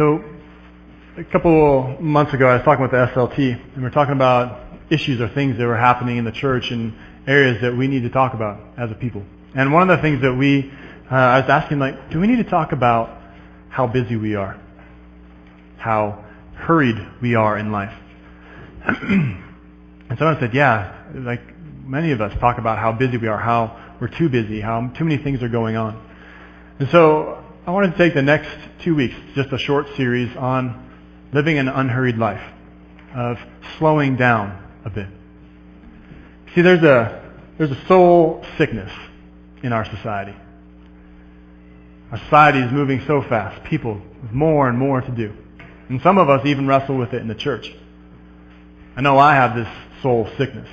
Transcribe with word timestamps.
So 0.00 0.24
a 1.18 1.24
couple 1.24 2.00
months 2.00 2.32
ago, 2.32 2.48
I 2.48 2.54
was 2.54 2.62
talking 2.62 2.80
with 2.80 2.90
the 2.90 3.06
SLT, 3.12 3.52
and 3.52 3.76
we 3.76 3.82
were 3.82 3.90
talking 3.90 4.14
about 4.14 4.58
issues 4.88 5.20
or 5.20 5.28
things 5.28 5.58
that 5.58 5.66
were 5.66 5.76
happening 5.76 6.16
in 6.16 6.24
the 6.24 6.32
church 6.32 6.70
and 6.70 6.94
areas 7.26 7.60
that 7.60 7.76
we 7.76 7.86
need 7.86 8.04
to 8.04 8.08
talk 8.08 8.32
about 8.32 8.62
as 8.78 8.90
a 8.90 8.94
people. 8.94 9.22
And 9.54 9.74
one 9.74 9.90
of 9.90 9.98
the 9.98 10.00
things 10.00 10.22
that 10.22 10.32
we, 10.32 10.72
uh, 11.12 11.14
I 11.14 11.40
was 11.40 11.50
asking, 11.50 11.80
like, 11.80 12.08
do 12.08 12.18
we 12.18 12.28
need 12.28 12.42
to 12.42 12.48
talk 12.48 12.72
about 12.72 13.10
how 13.68 13.86
busy 13.86 14.16
we 14.16 14.36
are? 14.36 14.58
How 15.76 16.24
hurried 16.54 16.96
we 17.20 17.34
are 17.34 17.58
in 17.58 17.70
life? 17.70 17.92
and 18.86 19.38
someone 20.16 20.38
said, 20.40 20.54
yeah, 20.54 21.10
like 21.14 21.42
many 21.84 22.12
of 22.12 22.22
us 22.22 22.32
talk 22.40 22.56
about 22.56 22.78
how 22.78 22.92
busy 22.92 23.18
we 23.18 23.28
are, 23.28 23.36
how 23.36 23.78
we're 24.00 24.08
too 24.08 24.30
busy, 24.30 24.62
how 24.62 24.88
too 24.96 25.04
many 25.04 25.22
things 25.22 25.42
are 25.42 25.50
going 25.50 25.76
on. 25.76 26.02
And 26.78 26.88
so 26.88 27.39
I 27.66 27.72
wanted 27.72 27.92
to 27.92 27.98
take 27.98 28.14
the 28.14 28.22
next 28.22 28.50
two 28.82 28.94
weeks, 28.94 29.14
just 29.34 29.52
a 29.52 29.58
short 29.58 29.86
series 29.94 30.34
on 30.34 30.90
living 31.32 31.58
an 31.58 31.68
unhurried 31.68 32.16
life, 32.16 32.42
of 33.14 33.38
slowing 33.78 34.16
down 34.16 34.66
a 34.84 34.90
bit. 34.90 35.08
See, 36.54 36.62
there's 36.62 36.82
a, 36.82 37.22
there's 37.58 37.70
a 37.70 37.86
soul 37.86 38.44
sickness 38.56 38.90
in 39.62 39.74
our 39.74 39.84
society. 39.84 40.34
Our 42.10 42.18
society 42.18 42.60
is 42.60 42.72
moving 42.72 43.04
so 43.06 43.20
fast. 43.22 43.62
People 43.64 44.00
with 44.22 44.32
more 44.32 44.68
and 44.68 44.78
more 44.78 45.02
to 45.02 45.10
do. 45.10 45.32
And 45.90 46.00
some 46.00 46.16
of 46.16 46.30
us 46.30 46.46
even 46.46 46.66
wrestle 46.66 46.96
with 46.96 47.12
it 47.12 47.20
in 47.20 47.28
the 47.28 47.34
church. 47.34 47.70
I 48.96 49.02
know 49.02 49.18
I 49.18 49.34
have 49.34 49.54
this 49.54 49.68
soul 50.02 50.28
sickness. 50.38 50.68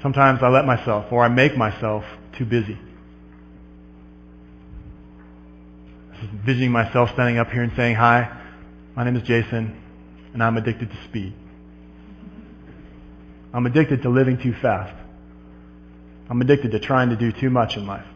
Sometimes 0.00 0.42
I 0.42 0.48
let 0.48 0.64
myself, 0.64 1.12
or 1.12 1.22
I 1.22 1.28
make 1.28 1.56
myself, 1.56 2.04
too 2.32 2.46
busy. 2.46 2.78
Visiting 6.44 6.70
myself 6.70 7.10
standing 7.12 7.38
up 7.38 7.50
here 7.50 7.62
and 7.62 7.72
saying, 7.76 7.96
Hi, 7.96 8.40
my 8.96 9.04
name 9.04 9.16
is 9.16 9.22
Jason, 9.22 9.80
and 10.32 10.42
I'm 10.42 10.56
addicted 10.56 10.90
to 10.90 11.04
speed. 11.04 11.34
I'm 13.52 13.66
addicted 13.66 14.02
to 14.02 14.08
living 14.08 14.38
too 14.38 14.54
fast. 14.54 14.94
I'm 16.28 16.40
addicted 16.40 16.72
to 16.72 16.80
trying 16.80 17.10
to 17.10 17.16
do 17.16 17.30
too 17.32 17.50
much 17.50 17.76
in 17.76 17.86
life. 17.86 18.06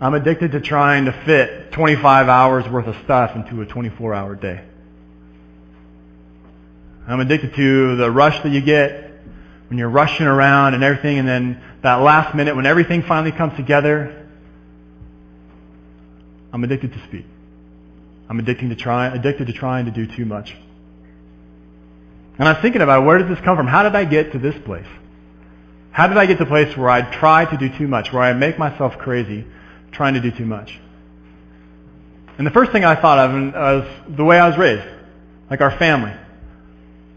I'm 0.00 0.14
addicted 0.14 0.52
to 0.52 0.60
trying 0.60 1.06
to 1.06 1.12
fit 1.24 1.72
25 1.72 2.28
hours 2.28 2.68
worth 2.68 2.86
of 2.86 2.96
stuff 3.04 3.34
into 3.36 3.62
a 3.62 3.66
24 3.66 4.14
hour 4.14 4.34
day. 4.34 4.62
I'm 7.06 7.20
addicted 7.20 7.54
to 7.54 7.96
the 7.96 8.10
rush 8.10 8.42
that 8.42 8.50
you 8.50 8.60
get 8.60 9.12
when 9.68 9.78
you're 9.78 9.88
rushing 9.88 10.26
around 10.26 10.74
and 10.74 10.82
everything 10.82 11.18
and 11.18 11.28
then 11.28 11.62
that 11.82 11.96
last 11.96 12.34
minute 12.34 12.56
when 12.56 12.66
everything 12.66 13.02
finally 13.02 13.32
comes 13.32 13.56
together. 13.56 14.23
I'm 16.54 16.62
addicted 16.62 16.92
to 16.92 17.02
speed. 17.08 17.24
I'm 18.28 18.38
addicted 18.38 18.68
to 18.68 18.76
try, 18.76 19.12
addicted 19.12 19.48
to 19.48 19.52
trying 19.52 19.86
to 19.86 19.90
do 19.90 20.06
too 20.06 20.24
much. 20.24 20.54
And 22.38 22.48
I 22.48 22.52
was 22.52 22.62
thinking 22.62 22.80
about 22.80 23.04
where 23.04 23.18
did 23.18 23.28
this 23.28 23.40
come 23.40 23.56
from? 23.56 23.66
How 23.66 23.82
did 23.82 23.96
I 23.96 24.04
get 24.04 24.32
to 24.32 24.38
this 24.38 24.54
place? 24.64 24.86
How 25.90 26.06
did 26.06 26.16
I 26.16 26.26
get 26.26 26.38
to 26.38 26.44
the 26.44 26.48
place 26.48 26.76
where 26.76 26.88
I 26.88 27.02
try 27.02 27.44
to 27.44 27.56
do 27.56 27.76
too 27.76 27.88
much, 27.88 28.12
where 28.12 28.22
I 28.22 28.32
make 28.34 28.56
myself 28.56 28.98
crazy 28.98 29.44
trying 29.90 30.14
to 30.14 30.20
do 30.20 30.30
too 30.30 30.46
much? 30.46 30.78
And 32.38 32.46
the 32.46 32.52
first 32.52 32.70
thing 32.70 32.84
I 32.84 32.94
thought 32.94 33.18
of 33.18 33.32
was 33.32 34.16
the 34.16 34.24
way 34.24 34.38
I 34.38 34.48
was 34.48 34.56
raised, 34.56 34.86
like 35.50 35.60
our 35.60 35.76
family. 35.76 36.12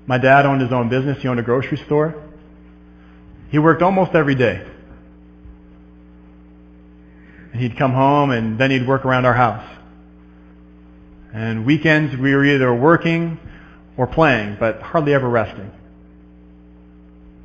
My 0.08 0.18
dad 0.18 0.48
owned 0.48 0.62
his 0.62 0.72
own 0.72 0.90
business. 0.90 1.22
He 1.22 1.28
owned 1.28 1.40
a 1.40 1.44
grocery 1.44 1.78
store. 1.78 2.16
He 3.52 3.60
worked 3.60 3.84
almost 3.84 4.16
every 4.16 4.36
day. 4.36 4.66
He'd 7.58 7.78
come 7.78 7.94
home 7.94 8.32
and 8.32 8.60
then 8.60 8.72
he'd 8.72 8.88
work 8.88 9.06
around 9.06 9.26
our 9.26 9.34
house. 9.34 9.68
And 11.34 11.66
weekends 11.66 12.16
we 12.16 12.34
were 12.34 12.46
either 12.46 12.74
working 12.74 13.40
or 13.98 14.08
playing, 14.08 14.58
but 14.60 14.82
hardly 14.82 15.14
ever 15.14 15.28
resting. 15.28 15.72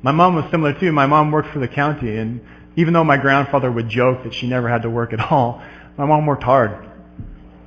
My 0.02 0.12
mom 0.12 0.34
was 0.34 0.44
similar 0.50 0.78
too. 0.78 0.92
My 0.92 1.06
mom 1.06 1.30
worked 1.30 1.48
for 1.48 1.60
the 1.60 1.68
county, 1.68 2.16
and 2.16 2.40
even 2.76 2.92
though 2.92 3.04
my 3.04 3.16
grandfather 3.16 3.70
would 3.70 3.88
joke 3.88 4.24
that 4.24 4.34
she 4.34 4.48
never 4.48 4.68
had 4.68 4.82
to 4.82 4.90
work 4.90 5.12
at 5.12 5.20
all, 5.30 5.62
my 5.96 6.04
mom 6.04 6.26
worked 6.26 6.42
hard. 6.42 6.88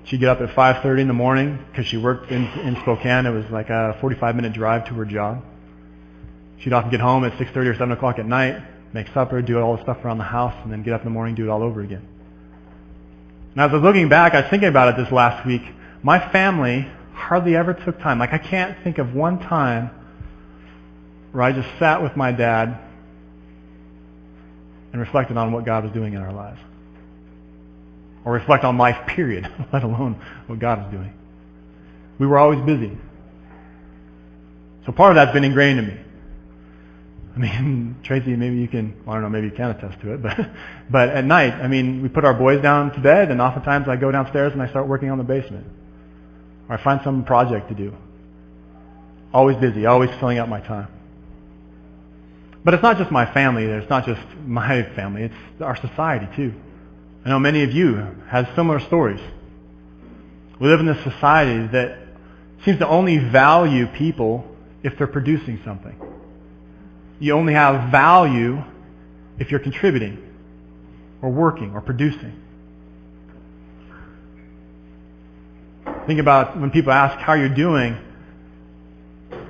She'd 0.04 0.20
get 0.20 0.30
up 0.30 0.42
at 0.42 0.50
5.30 0.50 1.02
in 1.02 1.08
the 1.08 1.14
morning 1.14 1.64
because 1.72 1.88
she 1.88 1.98
worked 1.98 2.32
in, 2.32 2.46
in 2.60 2.76
Spokane. 2.82 3.26
It 3.26 3.32
was 3.32 3.46
like 3.50 3.70
a 3.70 3.98
45-minute 4.02 4.54
drive 4.54 4.86
to 4.90 4.94
her 4.96 5.06
job. 5.06 5.44
She'd 6.60 6.74
often 6.74 6.92
get 6.92 7.00
home 7.00 7.24
at 7.26 7.34
6.30 7.34 7.56
or 7.68 7.74
7 7.74 7.92
o'clock 7.92 8.20
at 8.20 8.26
night, 8.26 8.62
make 8.94 9.08
supper, 9.14 9.42
do 9.42 9.60
all 9.60 9.78
the 9.78 9.84
stuff 9.84 10.04
around 10.06 10.20
the 10.20 10.26
house, 10.26 10.56
and 10.64 10.72
then 10.72 10.84
get 10.84 10.94
up 10.94 11.02
in 11.02 11.06
the 11.06 11.12
morning 11.12 11.36
do 11.36 11.46
it 11.46 11.50
all 11.50 11.64
over 11.64 11.82
again. 11.82 12.08
And 13.56 13.64
as 13.64 13.72
I 13.72 13.76
was 13.76 13.84
looking 13.84 14.10
back, 14.10 14.34
I 14.34 14.42
was 14.42 14.50
thinking 14.50 14.68
about 14.68 14.90
it 14.90 15.02
this 15.02 15.12
last 15.14 15.46
week. 15.48 15.62
My 16.04 16.20
family 16.32 16.88
hardly 17.14 17.56
ever 17.56 17.74
took 17.74 18.00
time. 18.00 18.20
Like 18.20 18.34
I 18.34 18.38
can't 18.38 18.78
think 18.84 18.98
of 18.98 19.16
one 19.16 19.40
time 19.40 19.90
where 21.32 21.42
I 21.42 21.54
just 21.54 21.70
sat 21.80 22.04
with 22.04 22.18
my 22.18 22.34
dad 22.34 22.78
and 24.92 25.00
reflected 25.00 25.38
on 25.38 25.54
what 25.54 25.66
God 25.66 25.86
was 25.86 25.94
doing 25.94 26.14
in 26.14 26.22
our 26.22 26.34
lives. 26.34 26.60
Or 28.26 28.34
reflect 28.34 28.66
on 28.66 28.78
life, 28.78 29.08
period, 29.08 29.50
let 29.74 29.84
alone 29.84 30.22
what 30.48 30.60
God 30.60 30.84
was 30.84 30.92
doing. 30.92 31.14
We 32.20 32.28
were 32.28 32.38
always 32.38 32.60
busy. 32.66 32.98
So 34.86 34.92
part 34.92 35.12
of 35.12 35.16
that's 35.16 35.34
been 35.34 35.44
ingrained 35.44 35.80
in 35.80 35.88
me. 35.88 36.05
I 37.36 37.40
mean, 37.40 37.98
Tracy, 38.04 38.36
maybe 38.36 38.58
you 38.58 38.68
can, 38.68 38.96
well, 39.06 39.16
I 39.16 39.20
don't 39.20 39.24
know, 39.24 39.30
maybe 39.30 39.48
you 39.48 39.54
can 39.54 39.72
attest 39.72 40.02
to 40.02 40.14
it, 40.14 40.22
but, 40.22 40.38
but 40.90 41.10
at 41.10 41.26
night, 41.26 41.54
I 41.54 41.68
mean, 41.68 42.02
we 42.02 42.10
put 42.10 42.26
our 42.26 42.34
boys 42.34 42.62
down 42.62 42.94
to 42.94 43.00
bed, 43.00 43.32
and 43.32 43.42
oftentimes 43.42 43.88
I 43.88 43.96
go 43.96 44.12
downstairs 44.12 44.54
and 44.54 44.62
I 44.62 44.70
start 44.70 44.88
working 44.88 45.10
on 45.10 45.18
the 45.18 45.24
basement. 45.24 45.68
Or 46.70 46.76
I 46.76 46.84
find 46.84 47.02
some 47.04 47.26
project 47.26 47.70
to 47.70 47.76
do. 47.76 47.94
Always 49.34 49.58
busy, 49.58 49.86
always 49.86 50.10
filling 50.20 50.40
up 50.40 50.48
my 50.48 50.62
time. 50.62 50.88
But 52.64 52.74
it's 52.74 52.82
not 52.82 52.98
just 52.98 53.12
my 53.12 53.32
family. 53.32 53.66
It's 53.66 53.90
not 53.90 54.06
just 54.06 54.22
my 54.46 54.84
family. 54.96 55.24
It's 55.24 55.62
our 55.62 55.76
society 55.76 56.28
too. 56.36 56.54
I 57.24 57.30
know 57.30 57.40
many 57.40 57.64
of 57.64 57.72
you 57.72 57.96
have 58.28 58.50
similar 58.56 58.80
stories. 58.80 59.22
We 60.60 60.68
live 60.68 60.80
in 60.80 60.88
a 60.88 61.04
society 61.04 61.68
that 61.68 62.00
seems 62.64 62.80
to 62.80 62.88
only 62.88 63.18
value 63.18 63.88
people 63.88 64.46
if 64.84 64.98
they're 64.98 65.08
producing 65.08 65.60
something. 65.66 66.00
You 67.20 67.34
only 67.34 67.54
have 67.54 67.92
value 67.92 68.64
if 69.40 69.52
you're 69.52 69.60
contributing 69.60 70.22
or 71.22 71.30
working 71.30 71.74
or 71.74 71.82
producing. 71.82 72.42
Think 76.08 76.20
about 76.20 76.60
when 76.60 76.72
people 76.72 76.92
ask 76.92 77.18
how 77.18 77.34
you're 77.34 77.50
doing, 77.50 77.98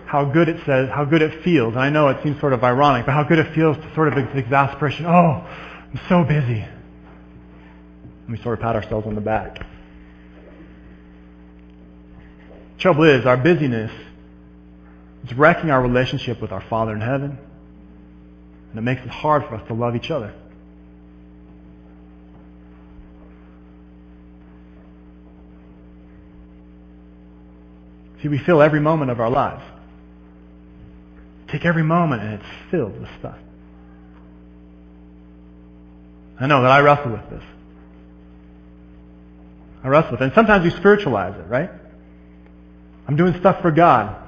how 0.05 0.25
good 0.25 0.47
it 0.47 0.63
says, 0.65 0.89
how 0.89 1.03
good 1.03 1.21
it 1.21 1.43
feels. 1.43 1.73
And 1.73 1.81
I 1.81 1.89
know 1.89 2.07
it 2.09 2.23
seems 2.23 2.39
sort 2.39 2.53
of 2.53 2.63
ironic, 2.63 3.05
but 3.05 3.11
how 3.11 3.23
good 3.23 3.39
it 3.39 3.53
feels 3.53 3.75
to 3.77 3.93
sort 3.93 4.07
of 4.07 4.17
exasperation. 4.35 5.05
Oh, 5.05 5.45
I'm 5.91 5.99
so 6.07 6.23
busy. 6.23 6.61
And 6.61 8.29
we 8.29 8.41
sort 8.41 8.57
of 8.57 8.63
pat 8.63 8.75
ourselves 8.75 9.05
on 9.05 9.15
the 9.15 9.21
back. 9.21 9.65
Trouble 12.77 13.03
is, 13.03 13.25
our 13.25 13.37
busyness 13.37 13.91
is 15.25 15.33
wrecking 15.33 15.71
our 15.71 15.81
relationship 15.81 16.41
with 16.41 16.51
our 16.51 16.61
Father 16.61 16.93
in 16.93 17.01
heaven, 17.01 17.37
and 18.75 18.85
it 18.85 18.93
makes 18.93 19.01
it 19.05 19.09
hard 19.09 19.43
for 19.43 19.55
us 19.55 19.65
to 19.69 19.73
love 19.73 19.95
each 19.95 20.11
other. 20.11 20.33
See, 28.21 28.27
we 28.27 28.37
fill 28.37 28.61
every 28.61 28.81
moment 28.81 29.11
of 29.11 29.21
our 29.21 29.29
lives. 29.29 29.63
Take 31.47 31.63
every 31.63 31.83
moment 31.83 32.21
and 32.21 32.33
it's 32.33 32.69
filled 32.69 32.99
with 32.99 33.07
stuff. 33.17 33.37
I 36.37 36.47
know 36.47 36.61
that 36.61 36.71
I 36.71 36.81
wrestle 36.81 37.13
with 37.13 37.29
this. 37.29 37.43
I 39.85 39.87
wrestle 39.87 40.11
with 40.11 40.21
it. 40.21 40.25
And 40.25 40.33
sometimes 40.33 40.65
we 40.65 40.71
spiritualize 40.71 41.39
it, 41.39 41.47
right? 41.47 41.69
I'm 43.07 43.15
doing 43.15 43.39
stuff 43.39 43.61
for 43.61 43.71
God. 43.71 44.24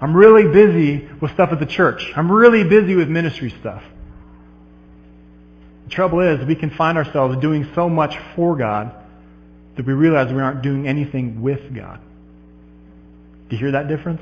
I'm 0.00 0.14
really 0.14 0.46
busy 0.52 1.08
with 1.20 1.32
stuff 1.32 1.50
at 1.52 1.60
the 1.60 1.66
church. 1.66 2.12
I'm 2.14 2.30
really 2.30 2.64
busy 2.64 2.94
with 2.94 3.08
ministry 3.08 3.54
stuff. 3.60 3.82
The 5.84 5.90
trouble 5.90 6.20
is, 6.20 6.44
we 6.44 6.54
can 6.54 6.70
find 6.70 6.98
ourselves 6.98 7.36
doing 7.38 7.70
so 7.74 7.88
much 7.88 8.18
for 8.34 8.56
God 8.56 8.92
that 9.76 9.86
we 9.86 9.92
realize 9.92 10.32
we 10.32 10.40
aren't 10.40 10.62
doing 10.62 10.86
anything 10.86 11.42
with 11.42 11.74
God. 11.74 12.00
Do 13.48 13.56
you 13.56 13.60
hear 13.60 13.72
that 13.72 13.88
difference? 13.88 14.20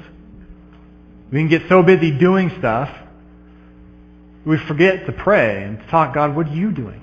We 1.33 1.39
can 1.41 1.49
get 1.49 1.69
so 1.69 1.83
busy 1.83 2.11
doing 2.11 2.51
stuff, 2.59 2.91
we 4.45 4.59
forget 4.59 5.07
to 5.07 5.13
pray 5.13 5.65
and 5.65 5.81
to 5.81 5.87
talk, 5.87 6.15
God, 6.15 6.37
what 6.37 6.49
are 6.49 6.55
you 6.55 6.71
doing? 6.71 7.01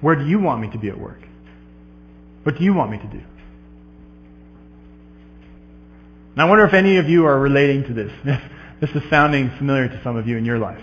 Where 0.00 0.16
do 0.16 0.26
you 0.26 0.40
want 0.40 0.60
me 0.60 0.68
to 0.70 0.78
be 0.78 0.88
at 0.88 0.98
work? 0.98 1.20
What 2.42 2.58
do 2.58 2.64
you 2.64 2.74
want 2.74 2.90
me 2.90 2.98
to 2.98 3.06
do? 3.06 3.20
And 6.32 6.40
I 6.40 6.46
wonder 6.46 6.64
if 6.64 6.72
any 6.72 6.96
of 6.96 7.08
you 7.08 7.26
are 7.26 7.38
relating 7.38 7.84
to 7.84 7.92
this, 7.92 8.12
this 8.80 8.90
is 8.90 9.08
sounding 9.10 9.50
familiar 9.50 9.88
to 9.88 10.02
some 10.02 10.16
of 10.16 10.26
you 10.26 10.36
in 10.36 10.44
your 10.44 10.58
life. 10.58 10.82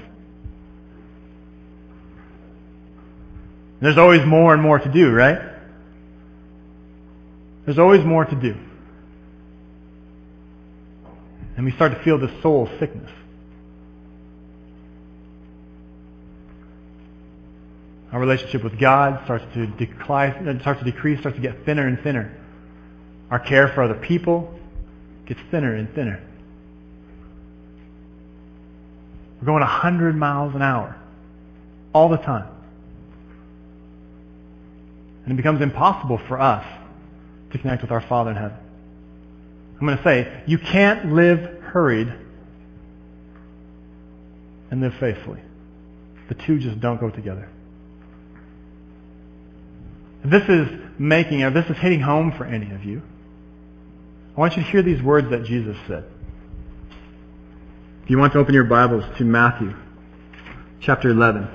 There's 3.82 3.98
always 3.98 4.26
more 4.26 4.54
and 4.54 4.62
more 4.62 4.78
to 4.78 4.90
do, 4.90 5.10
right? 5.10 5.40
There's 7.66 7.80
always 7.80 8.04
more 8.04 8.26
to 8.26 8.36
do. 8.36 8.56
And 11.56 11.66
we 11.66 11.72
start 11.72 11.94
to 11.94 12.04
feel 12.04 12.18
this 12.18 12.32
soul 12.42 12.70
sickness. 12.80 13.10
Our 18.12 18.20
relationship 18.20 18.64
with 18.64 18.80
God 18.80 19.24
starts 19.26 19.46
to 19.54 19.68
decline, 19.68 20.60
starts 20.62 20.80
to 20.84 20.92
decrease, 20.92 21.20
starts 21.20 21.38
to 21.38 21.42
get 21.42 21.66
thinner 21.66 21.88
and 21.88 22.00
thinner. 22.02 22.36
Our 23.30 23.40
care 23.40 23.68
for 23.70 23.84
other 23.84 23.96
people 23.96 24.59
gets 25.30 25.40
thinner 25.52 25.76
and 25.76 25.94
thinner. 25.94 26.22
We're 29.40 29.46
going 29.46 29.62
100 29.62 30.16
miles 30.16 30.54
an 30.56 30.62
hour 30.62 31.00
all 31.94 32.10
the 32.10 32.18
time. 32.18 32.50
And 35.24 35.34
it 35.34 35.38
becomes 35.38 35.62
impossible 35.62 36.18
for 36.28 36.42
us 36.42 36.66
to 37.52 37.58
connect 37.58 37.84
with 37.84 37.92
our 37.92 38.02
Father 38.02 38.32
in 38.32 38.36
heaven. 38.36 38.58
I'm 39.80 39.86
going 39.86 39.98
to 39.98 40.04
say, 40.04 40.44
you 40.46 40.58
can't 40.58 41.14
live 41.14 41.62
hurried 41.62 42.14
and 44.72 44.82
live 44.82 44.94
faithfully. 45.00 45.40
The 46.28 46.36
two 46.36 46.60
just 46.60 46.80
don't 46.80 47.00
go 47.00 47.10
together. 47.10 47.48
This 50.26 50.44
is 50.50 50.68
making, 50.98 51.44
or 51.44 51.52
this 51.52 51.66
is 51.70 51.78
hitting 51.78 52.02
home 52.02 52.34
for 52.34 52.46
any 52.46 52.72
of 52.72 52.84
you, 52.84 53.02
I 54.40 54.42
want 54.42 54.56
you 54.56 54.64
to 54.64 54.70
hear 54.70 54.82
these 54.82 55.02
words 55.02 55.30
that 55.32 55.44
Jesus 55.44 55.76
said. 55.86 56.06
If 58.04 58.10
you 58.10 58.18
want 58.18 58.32
to 58.32 58.40
open 58.40 58.54
your 58.54 58.64
Bibles 58.64 59.04
to 59.18 59.26
Matthew 59.26 59.76
chapter 60.80 61.10
11, 61.10 61.46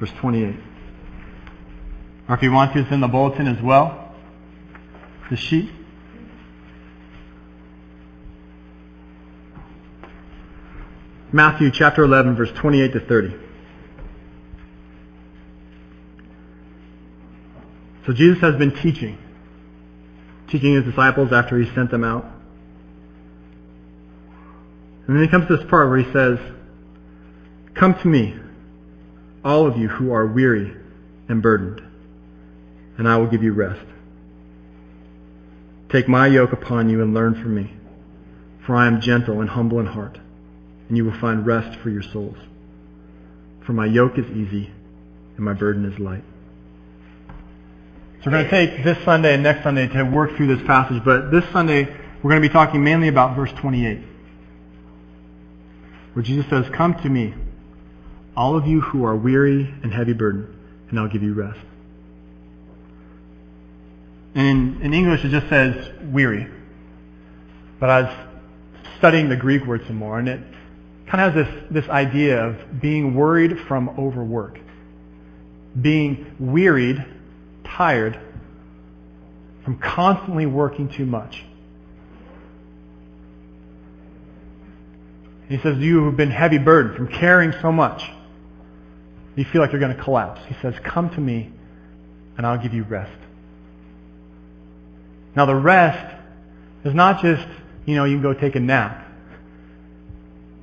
verse 0.00 0.10
28. 0.12 0.56
Or 2.30 2.34
if 2.34 2.42
you 2.42 2.50
want 2.50 2.72
to, 2.72 2.78
it's 2.78 2.90
in 2.90 3.00
the 3.00 3.08
bulletin 3.08 3.46
as 3.46 3.60
well, 3.60 4.14
the 5.28 5.36
sheet. 5.36 5.70
Matthew 11.30 11.70
chapter 11.70 12.04
11, 12.04 12.36
verse 12.36 12.52
28 12.52 12.92
to 12.94 13.00
30. 13.00 13.36
So 18.06 18.14
Jesus 18.14 18.40
has 18.40 18.56
been 18.56 18.74
teaching, 18.74 19.18
teaching 20.50 20.74
his 20.74 20.84
disciples 20.84 21.32
after 21.32 21.58
he 21.58 21.72
sent 21.74 21.90
them 21.90 22.04
out. 22.04 22.24
And 25.06 25.16
then 25.16 25.22
he 25.22 25.28
comes 25.28 25.46
to 25.48 25.56
this 25.56 25.66
part 25.68 25.88
where 25.88 25.98
he 25.98 26.12
says, 26.12 26.38
Come 27.74 27.94
to 27.94 28.08
me, 28.08 28.36
all 29.44 29.66
of 29.66 29.76
you 29.76 29.88
who 29.88 30.12
are 30.12 30.26
weary 30.26 30.74
and 31.28 31.42
burdened, 31.42 31.82
and 32.98 33.08
I 33.08 33.16
will 33.16 33.28
give 33.28 33.42
you 33.42 33.52
rest. 33.52 33.86
Take 35.88 36.08
my 36.08 36.26
yoke 36.26 36.52
upon 36.52 36.90
you 36.90 37.00
and 37.00 37.14
learn 37.14 37.34
from 37.34 37.54
me, 37.54 37.72
for 38.66 38.76
I 38.76 38.86
am 38.86 39.00
gentle 39.00 39.40
and 39.40 39.48
humble 39.48 39.80
in 39.80 39.86
heart, 39.86 40.18
and 40.88 40.96
you 40.96 41.04
will 41.04 41.18
find 41.18 41.46
rest 41.46 41.78
for 41.78 41.88
your 41.88 42.02
souls. 42.02 42.36
For 43.64 43.72
my 43.72 43.86
yoke 43.86 44.18
is 44.18 44.26
easy 44.30 44.70
and 45.36 45.44
my 45.44 45.52
burden 45.52 45.90
is 45.90 45.98
light. 45.98 46.24
So 48.20 48.30
we're 48.32 48.42
going 48.42 48.44
to 48.44 48.50
take 48.50 48.84
this 48.84 48.98
Sunday 49.04 49.34
and 49.34 49.44
next 49.44 49.62
Sunday 49.62 49.86
to 49.86 50.02
work 50.02 50.36
through 50.36 50.56
this 50.56 50.66
passage, 50.66 51.04
but 51.04 51.30
this 51.30 51.44
Sunday 51.52 51.84
we're 51.84 52.30
going 52.30 52.42
to 52.42 52.48
be 52.48 52.52
talking 52.52 52.82
mainly 52.82 53.06
about 53.06 53.36
verse 53.36 53.52
28 53.52 54.00
where 56.14 56.24
Jesus 56.24 56.50
says, 56.50 56.66
Come 56.70 56.94
to 57.02 57.08
me, 57.08 57.32
all 58.36 58.56
of 58.56 58.66
you 58.66 58.80
who 58.80 59.04
are 59.04 59.14
weary 59.14 59.72
and 59.84 59.94
heavy 59.94 60.14
burdened, 60.14 60.52
and 60.90 60.98
I'll 60.98 61.06
give 61.06 61.22
you 61.22 61.32
rest. 61.32 61.60
And 64.34 64.46
in, 64.48 64.82
in 64.82 64.94
English 64.94 65.24
it 65.24 65.28
just 65.28 65.48
says 65.48 65.92
weary. 66.02 66.48
But 67.78 67.88
I 67.88 68.02
was 68.02 68.16
studying 68.96 69.28
the 69.28 69.36
Greek 69.36 69.64
word 69.64 69.86
some 69.86 69.94
more, 69.94 70.18
and 70.18 70.28
it 70.28 70.40
kind 71.06 71.20
of 71.24 71.34
has 71.34 71.46
this, 71.46 71.64
this 71.70 71.88
idea 71.88 72.44
of 72.44 72.80
being 72.80 73.14
worried 73.14 73.56
from 73.68 73.90
overwork. 73.90 74.58
Being 75.80 76.34
wearied, 76.40 77.04
tired, 77.78 78.18
from 79.62 79.78
constantly 79.78 80.46
working 80.46 80.88
too 80.88 81.06
much. 81.06 81.44
He 85.48 85.58
says, 85.58 85.78
You 85.78 86.02
who've 86.02 86.16
been 86.16 86.32
heavy 86.32 86.58
burdened 86.58 86.96
from 86.96 87.06
carrying 87.06 87.52
so 87.62 87.70
much, 87.70 88.02
you 89.36 89.44
feel 89.44 89.62
like 89.62 89.70
you're 89.70 89.80
going 89.80 89.96
to 89.96 90.02
collapse. 90.02 90.40
He 90.48 90.56
says, 90.60 90.74
Come 90.82 91.08
to 91.10 91.20
me, 91.20 91.52
and 92.36 92.44
I'll 92.44 92.58
give 92.58 92.74
you 92.74 92.82
rest. 92.82 93.16
Now, 95.36 95.46
the 95.46 95.54
rest 95.54 96.16
is 96.84 96.94
not 96.94 97.22
just, 97.22 97.46
you 97.86 97.94
know, 97.94 98.04
you 98.04 98.16
can 98.16 98.22
go 98.22 98.34
take 98.34 98.56
a 98.56 98.60
nap. 98.60 99.06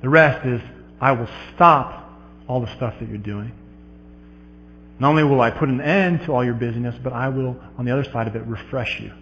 The 0.02 0.10
rest 0.10 0.46
is, 0.46 0.60
I 1.00 1.12
will 1.12 1.28
stop 1.54 2.12
all 2.46 2.60
the 2.60 2.76
stuff 2.76 2.94
that 3.00 3.08
you're 3.08 3.16
doing. 3.16 3.52
Not 4.98 5.10
only 5.10 5.24
will 5.24 5.40
I 5.40 5.50
put 5.50 5.68
an 5.68 5.80
end 5.80 6.22
to 6.22 6.32
all 6.32 6.44
your 6.44 6.54
busyness, 6.54 6.94
but 7.02 7.12
I 7.12 7.28
will, 7.28 7.56
on 7.76 7.84
the 7.84 7.92
other 7.92 8.04
side 8.04 8.28
of 8.28 8.36
it, 8.36 8.42
refresh 8.46 9.00
you, 9.00 9.12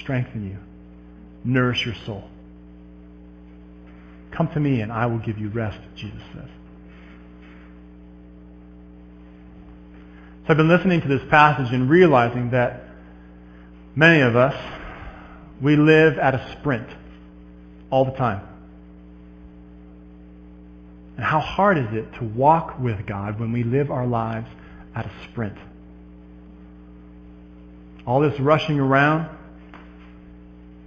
strengthen 0.00 0.46
you, 0.46 0.58
nourish 1.42 1.86
your 1.86 1.94
soul. 2.06 2.28
Come 4.32 4.48
to 4.48 4.60
me 4.60 4.80
and 4.80 4.92
I 4.92 5.06
will 5.06 5.18
give 5.18 5.38
you 5.38 5.48
rest, 5.48 5.78
Jesus 5.96 6.20
says. 6.34 6.48
So 10.42 10.50
I've 10.50 10.56
been 10.58 10.68
listening 10.68 11.00
to 11.00 11.08
this 11.08 11.22
passage 11.30 11.72
and 11.72 11.88
realizing 11.88 12.50
that 12.50 12.84
many 13.94 14.20
of 14.20 14.36
us, 14.36 14.54
we 15.62 15.76
live 15.76 16.18
at 16.18 16.34
a 16.34 16.56
sprint 16.58 16.88
all 17.90 18.04
the 18.04 18.12
time. 18.12 18.46
And 21.16 21.24
how 21.24 21.40
hard 21.40 21.78
is 21.78 21.86
it 21.92 22.12
to 22.14 22.24
walk 22.24 22.78
with 22.78 23.06
God 23.06 23.40
when 23.40 23.52
we 23.52 23.62
live 23.62 23.90
our 23.90 24.06
lives 24.06 24.48
at 24.94 25.06
a 25.06 25.10
sprint? 25.30 25.56
All 28.06 28.20
this 28.20 28.38
rushing 28.38 28.78
around, 28.78 29.28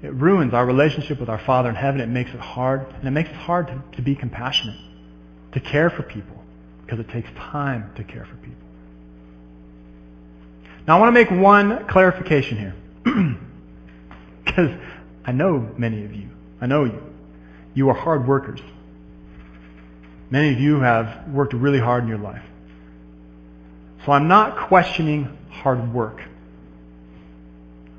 it 0.04 0.14
ruins 0.14 0.54
our 0.54 0.66
relationship 0.66 1.20
with 1.20 1.30
our 1.30 1.40
Father 1.40 1.70
in 1.70 1.76
heaven. 1.76 2.00
It 2.02 2.08
makes 2.08 2.32
it 2.32 2.40
hard. 2.40 2.86
And 3.00 3.08
it 3.08 3.12
makes 3.12 3.30
it 3.30 3.36
hard 3.36 3.68
to, 3.68 3.84
to 3.98 4.02
be 4.02 4.16
compassionate, 4.16 4.80
to 5.54 5.60
care 5.60 5.90
for 5.90 6.04
people, 6.04 6.38
because 6.86 7.00
it 7.00 7.10
takes 7.10 7.30
time 7.36 7.92
to 7.96 8.04
care 8.04 8.26
for 8.26 8.36
people. 8.38 8.68
Now, 10.88 10.98
I 10.98 11.00
want 11.02 11.10
to 11.10 11.20
make 11.20 11.32
one 11.32 11.88
clarification 11.88 12.58
here. 12.58 12.76
Because 14.46 14.72
I 15.24 15.34
know 15.34 15.70
many 15.78 16.04
of 16.06 16.14
you. 16.14 16.30
I 16.62 16.66
know 16.66 16.86
you. 16.86 17.00
You 17.76 17.90
are 17.90 17.94
hard 17.94 18.28
workers. 18.28 18.60
Many 20.32 20.54
of 20.54 20.60
you 20.60 20.80
have 20.80 21.28
worked 21.28 21.54
really 21.54 21.80
hard 21.80 22.04
in 22.04 22.10
your 22.10 22.18
life. 22.18 22.42
So 24.08 24.14
I'm 24.14 24.30
not 24.30 24.70
questioning 24.70 25.38
hard 25.50 25.94
work. 25.94 26.22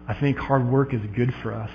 I 0.06 0.14
think 0.14 0.38
hard 0.38 0.66
work 0.66 0.94
is 0.94 1.02
good 1.14 1.34
for 1.42 1.52
us. 1.52 1.70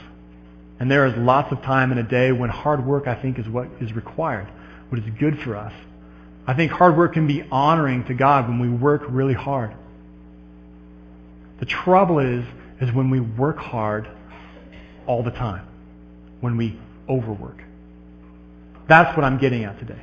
And 0.79 0.89
there 0.89 1.05
is 1.05 1.15
lots 1.15 1.51
of 1.51 1.61
time 1.61 1.91
in 1.91 1.99
a 1.99 2.03
day 2.03 2.31
when 2.31 2.49
hard 2.49 2.83
work, 2.83 3.05
I 3.05 3.13
think, 3.13 3.37
is 3.37 3.47
what 3.47 3.67
is 3.79 3.93
required, 3.93 4.47
what 4.89 4.99
is 4.99 5.07
good 5.19 5.39
for 5.41 5.55
us. 5.55 5.71
I 6.47 6.55
think 6.55 6.71
hard 6.71 6.97
work 6.97 7.13
can 7.13 7.27
be 7.27 7.43
honoring 7.43 8.05
to 8.05 8.15
God 8.15 8.47
when 8.47 8.57
we 8.57 8.69
work 8.69 9.03
really 9.07 9.35
hard. 9.35 9.75
The 11.59 11.67
trouble 11.67 12.17
is, 12.17 12.43
is 12.81 12.91
when 12.91 13.11
we 13.11 13.19
work 13.19 13.59
hard 13.59 14.09
all 15.05 15.21
the 15.21 15.29
time, 15.29 15.67
when 16.39 16.57
we 16.57 16.79
overwork. 17.07 17.63
That's 18.87 19.15
what 19.15 19.25
I'm 19.25 19.37
getting 19.37 19.63
at 19.63 19.77
today. 19.77 20.01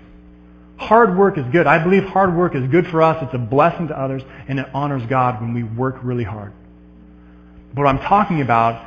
Hard 0.81 1.17
work 1.17 1.37
is 1.37 1.45
good. 1.53 1.67
I 1.67 1.79
believe 1.79 2.05
hard 2.05 2.35
work 2.35 2.55
is 2.55 2.67
good 2.69 2.87
for 2.87 3.03
us. 3.03 3.23
It's 3.23 3.35
a 3.35 3.39
blessing 3.39 3.89
to 3.89 3.99
others, 3.99 4.23
and 4.49 4.59
it 4.59 4.67
honors 4.73 5.03
God 5.11 5.39
when 5.39 5.53
we 5.53 5.63
work 5.63 5.99
really 6.03 6.25
hard. 6.25 6.55
But 7.75 7.83
what 7.83 7.87
I'm 7.87 7.99
talking 7.99 8.41
about 8.41 8.83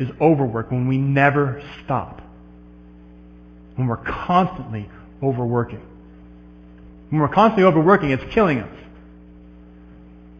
is 0.00 0.10
overwork, 0.20 0.72
when 0.72 0.88
we 0.88 0.98
never 0.98 1.62
stop. 1.84 2.22
When 3.76 3.86
we're 3.86 3.98
constantly 3.98 4.90
overworking. 5.22 5.80
When 7.10 7.20
we're 7.20 7.28
constantly 7.28 7.62
overworking, 7.64 8.10
it's 8.10 8.34
killing 8.34 8.58
us. 8.58 8.76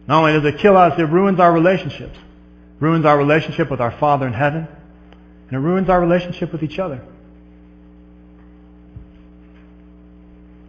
Not 0.05 0.19
only 0.19 0.33
does 0.33 0.53
it 0.53 0.59
kill 0.59 0.75
us, 0.75 0.99
it 0.99 1.03
ruins 1.03 1.39
our 1.39 1.53
relationships. 1.53 2.17
It 2.17 2.81
ruins 2.81 3.05
our 3.05 3.17
relationship 3.17 3.71
with 3.71 3.79
our 3.79 3.97
Father 3.99 4.27
in 4.27 4.33
heaven, 4.33 4.67
and 5.47 5.53
it 5.53 5.59
ruins 5.59 5.87
our 5.87 6.01
relationship 6.01 6.51
with 6.51 6.61
each 6.61 6.77
other. 6.77 7.01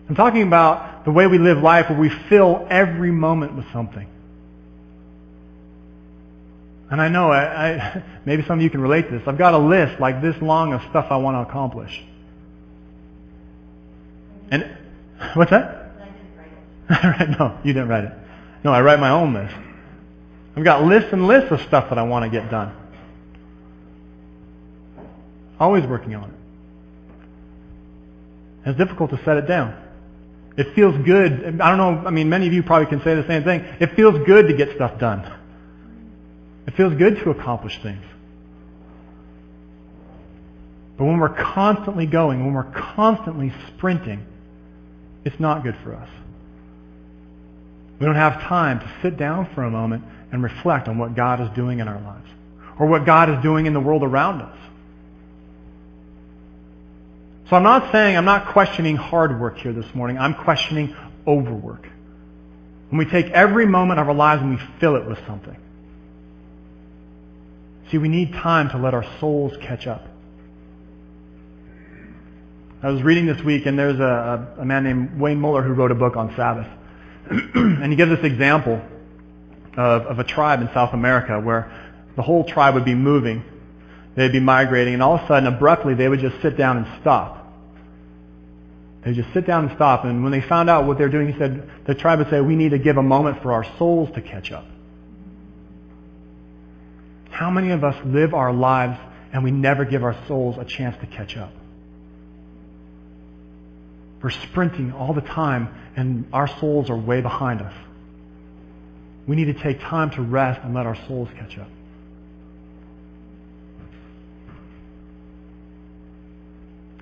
I'm 0.09 0.15
talking 0.15 0.43
about 0.43 1.05
the 1.05 1.11
way 1.11 1.27
we 1.27 1.38
live 1.38 1.59
life 1.59 1.91
where 1.91 1.99
we 1.99 2.09
fill 2.09 2.67
every 2.71 3.11
moment 3.11 3.55
with 3.55 3.71
something. 3.73 4.09
And 6.91 7.00
I 7.00 7.09
know, 7.09 7.31
I, 7.31 7.75
I, 7.75 8.03
maybe 8.25 8.43
some 8.45 8.59
of 8.59 8.62
you 8.62 8.71
can 8.71 8.81
relate 8.81 9.03
to 9.11 9.19
this. 9.19 9.29
I've 9.29 9.37
got 9.37 9.55
a 9.55 9.59
list 9.59 10.00
like 10.00 10.23
this 10.23 10.41
long 10.41 10.73
of 10.73 10.81
stuff 10.88 11.09
I 11.11 11.19
want 11.19 11.37
to 11.37 11.49
accomplish. 11.49 12.03
And 14.50 14.77
what's 15.35 15.50
that? 15.50 15.91
I 16.88 16.95
didn't 16.95 17.11
write 17.11 17.21
it. 17.21 17.38
No, 17.38 17.59
you 17.65 17.73
didn't 17.75 17.88
write 17.88 18.05
it. 18.05 18.12
No, 18.65 18.73
I 18.73 18.81
write 18.81 18.99
my 18.99 19.11
own 19.11 19.35
list. 19.35 19.55
I've 20.57 20.65
got 20.65 20.85
lists 20.85 21.12
and 21.12 21.27
lists 21.27 21.53
of 21.53 21.61
stuff 21.61 21.91
that 21.91 21.99
I 21.99 22.03
want 22.03 22.25
to 22.25 22.31
get 22.31 22.50
done. 22.50 22.75
Always 25.61 25.85
working 25.87 26.15
on 26.15 26.31
it. 26.31 26.31
It's 28.71 28.79
difficult 28.79 29.11
to 29.11 29.23
set 29.25 29.37
it 29.37 29.47
down. 29.47 29.88
It 30.59 30.75
feels 30.75 30.97
good. 31.07 31.61
I 31.61 31.75
don't 31.75 31.79
know, 31.79 32.03
I 32.05 32.11
mean, 32.11 32.29
many 32.29 32.49
of 32.49 32.53
you 32.53 32.65
probably 32.65 32.87
can 32.87 33.00
say 33.05 33.15
the 33.15 33.27
same 33.29 33.45
thing. 33.45 33.61
It 33.79 33.95
feels 33.95 34.27
good 34.27 34.49
to 34.49 34.55
get 34.55 34.75
stuff 34.75 34.99
done. 34.99 35.21
It 36.67 36.75
feels 36.75 36.95
good 36.95 37.17
to 37.21 37.31
accomplish 37.31 37.81
things. 37.81 38.05
But 40.99 41.05
when 41.05 41.21
we're 41.21 41.29
constantly 41.29 42.07
going, 42.07 42.45
when 42.45 42.55
we're 42.55 42.73
constantly 42.73 43.53
sprinting, 43.69 44.27
it's 45.25 45.38
not 45.38 45.62
good 45.62 45.77
for 45.85 45.95
us. 45.95 46.09
We 48.00 48.07
don't 48.07 48.17
have 48.17 48.41
time 48.43 48.81
to 48.81 48.93
sit 49.00 49.17
down 49.17 49.49
for 49.55 49.62
a 49.62 49.71
moment 49.71 50.05
and 50.33 50.43
reflect 50.43 50.88
on 50.88 50.99
what 50.99 51.15
God 51.15 51.41
is 51.41 51.49
doing 51.55 51.79
in 51.79 51.87
our 51.87 52.00
lives 52.00 52.29
or 52.81 52.87
what 52.87 53.07
God 53.07 53.31
is 53.31 53.41
doing 53.45 53.67
in 53.67 53.75
the 53.75 53.81
world 53.81 54.03
around 54.03 54.43
us. 54.43 54.59
So 57.49 57.57
I'm 57.57 57.62
not 57.62 57.93
saying, 57.93 58.17
I'm 58.17 58.26
not 58.26 58.49
questioning 58.49 58.97
hard 58.97 59.40
work 59.40 59.59
here 59.59 59.73
this 59.73 59.95
morning. 59.95 60.19
I'm 60.19 60.35
questioning 60.35 60.95
overwork. 61.26 61.88
When 62.90 62.99
we 62.99 63.07
take 63.07 63.26
every 63.26 63.67
moment 63.67 64.00
of 64.00 64.09
our 64.09 64.14
lives 64.14 64.43
and 64.43 64.50
we 64.50 64.62
fill 64.81 64.97
it 64.97 65.07
with 65.07 65.19
something. 65.26 65.57
See, 67.90 67.97
we 67.97 68.09
need 68.09 68.35
time 68.35 68.69
to 68.71 68.78
let 68.78 68.93
our 68.93 69.05
souls 69.19 69.57
catch 69.62 69.87
up. 69.87 70.07
I 72.83 72.90
was 72.90 73.02
reading 73.02 73.26
this 73.26 73.43
week, 73.43 73.67
and 73.67 73.78
there's 73.78 73.99
a, 73.99 74.55
a 74.59 74.64
man 74.64 74.85
named 74.85 75.19
Wayne 75.19 75.40
Muller 75.40 75.62
who 75.62 75.73
wrote 75.73 75.90
a 75.90 75.97
book 75.97 76.17
on 76.17 76.35
Sabbath. 76.37 76.69
and 77.31 77.90
he 77.90 77.97
gives 77.97 78.11
this 78.11 78.25
example 78.25 78.81
of, 79.76 80.02
of 80.02 80.19
a 80.19 80.25
tribe 80.25 80.61
in 80.61 80.69
South 80.75 80.93
America 80.93 81.40
where 81.40 81.73
the 82.14 82.23
whole 82.23 82.45
tribe 82.45 82.75
would 82.75 82.85
be 82.85 82.95
moving. 82.95 83.43
They'd 84.19 84.33
be 84.33 84.41
migrating, 84.41 84.95
and 84.95 85.03
all 85.03 85.15
of 85.15 85.23
a 85.23 85.27
sudden, 85.29 85.47
abruptly, 85.47 85.95
they 85.95 86.09
would 86.09 86.19
just 86.19 86.43
sit 86.43 86.57
down 86.57 86.77
and 86.77 87.01
stop. 87.01 87.55
They'd 89.05 89.15
just 89.15 89.33
sit 89.33 89.47
down 89.47 89.67
and 89.69 89.77
stop. 89.77 90.05
And 90.05 90.25
when 90.25 90.33
they 90.33 90.41
found 90.41 90.69
out 90.69 90.89
what 90.89 90.99
they're 90.99 91.09
doing, 91.09 91.33
he 91.33 91.39
said, 91.39 91.71
the 91.87 91.95
tribe 91.95 92.19
would 92.19 92.29
say, 92.29 92.41
we 92.41 92.57
need 92.57 92.71
to 92.71 92.81
give 92.81 92.97
a 92.97 93.03
moment 93.03 93.43
for 93.43 93.53
our 93.53 93.65
souls 93.79 94.13
to 94.17 94.21
catch 94.21 94.51
up. 94.51 94.65
How 97.31 97.49
many 97.49 97.71
of 97.71 97.85
us 97.85 97.95
live 98.05 98.35
our 98.35 98.53
lives 98.53 98.99
and 99.33 99.45
we 99.45 99.53
never 99.53 99.85
give 99.85 100.03
our 100.03 100.17
souls 100.27 100.57
a 100.59 100.65
chance 100.65 100.97
to 100.99 101.07
catch 101.07 101.37
up? 101.37 101.53
We're 104.21 104.31
sprinting 104.31 104.93
all 104.95 105.15
the 105.15 105.21
time 105.21 105.73
and 105.95 106.27
our 106.33 106.49
souls 106.59 106.91
are 106.91 106.97
way 106.97 107.21
behind 107.21 107.63
us. 107.63 107.75
We 109.29 109.37
need 109.37 109.45
to 109.45 109.63
take 109.63 109.79
time 109.79 110.11
to 110.11 110.23
rest 110.23 110.61
and 110.65 110.75
let 110.75 110.87
our 110.87 110.97
souls 111.07 111.29
catch 111.39 111.57
up. 111.57 111.69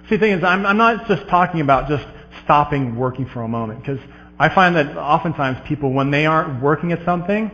See, 0.08 0.16
the 0.16 0.18
thing 0.18 0.32
is, 0.32 0.44
I'm, 0.44 0.64
I'm 0.64 0.76
not 0.76 1.08
just 1.08 1.26
talking 1.28 1.60
about 1.60 1.88
just 1.88 2.06
stopping 2.44 2.96
working 2.96 3.26
for 3.26 3.42
a 3.42 3.48
moment, 3.48 3.80
because 3.80 3.98
I 4.38 4.48
find 4.48 4.76
that 4.76 4.96
oftentimes 4.96 5.58
people, 5.66 5.92
when 5.92 6.10
they 6.10 6.26
aren't 6.26 6.62
working 6.62 6.92
at 6.92 7.04
something, 7.04 7.50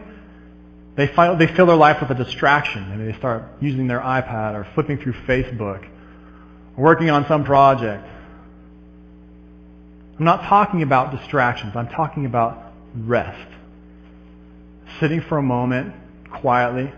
they, 0.96 1.06
they 1.06 1.46
fill 1.46 1.66
their 1.66 1.76
life 1.76 2.02
with 2.02 2.10
a 2.10 2.14
distraction. 2.14 2.90
Mean, 2.90 3.10
they 3.10 3.16
start 3.16 3.44
using 3.60 3.86
their 3.86 4.00
iPad 4.00 4.54
or 4.54 4.66
flipping 4.74 4.98
through 4.98 5.14
Facebook, 5.26 5.88
or 6.76 6.84
working 6.84 7.08
on 7.08 7.26
some 7.26 7.44
project. 7.44 8.06
I'm 10.18 10.26
not 10.26 10.42
talking 10.42 10.82
about 10.82 11.16
distractions. 11.16 11.74
I'm 11.74 11.88
talking 11.88 12.26
about 12.26 12.72
rest. 12.94 13.50
Sitting 15.00 15.22
for 15.22 15.38
a 15.38 15.42
moment 15.42 15.94
quietly. 16.30 16.92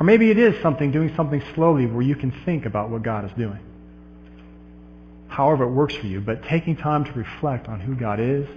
Or 0.00 0.04
maybe 0.04 0.30
it 0.30 0.38
is 0.38 0.60
something, 0.60 0.90
doing 0.90 1.14
something 1.14 1.42
slowly 1.54 1.86
where 1.86 2.02
you 2.02 2.16
can 2.16 2.32
think 2.44 2.66
about 2.66 2.90
what 2.90 3.04
God 3.04 3.24
is 3.24 3.30
doing. 3.38 3.60
However 5.28 5.64
it 5.64 5.70
works 5.70 5.94
for 5.94 6.06
you, 6.06 6.20
but 6.20 6.42
taking 6.44 6.76
time 6.76 7.04
to 7.04 7.12
reflect 7.12 7.68
on 7.68 7.80
who 7.80 7.94
God 7.94 8.18
is, 8.18 8.48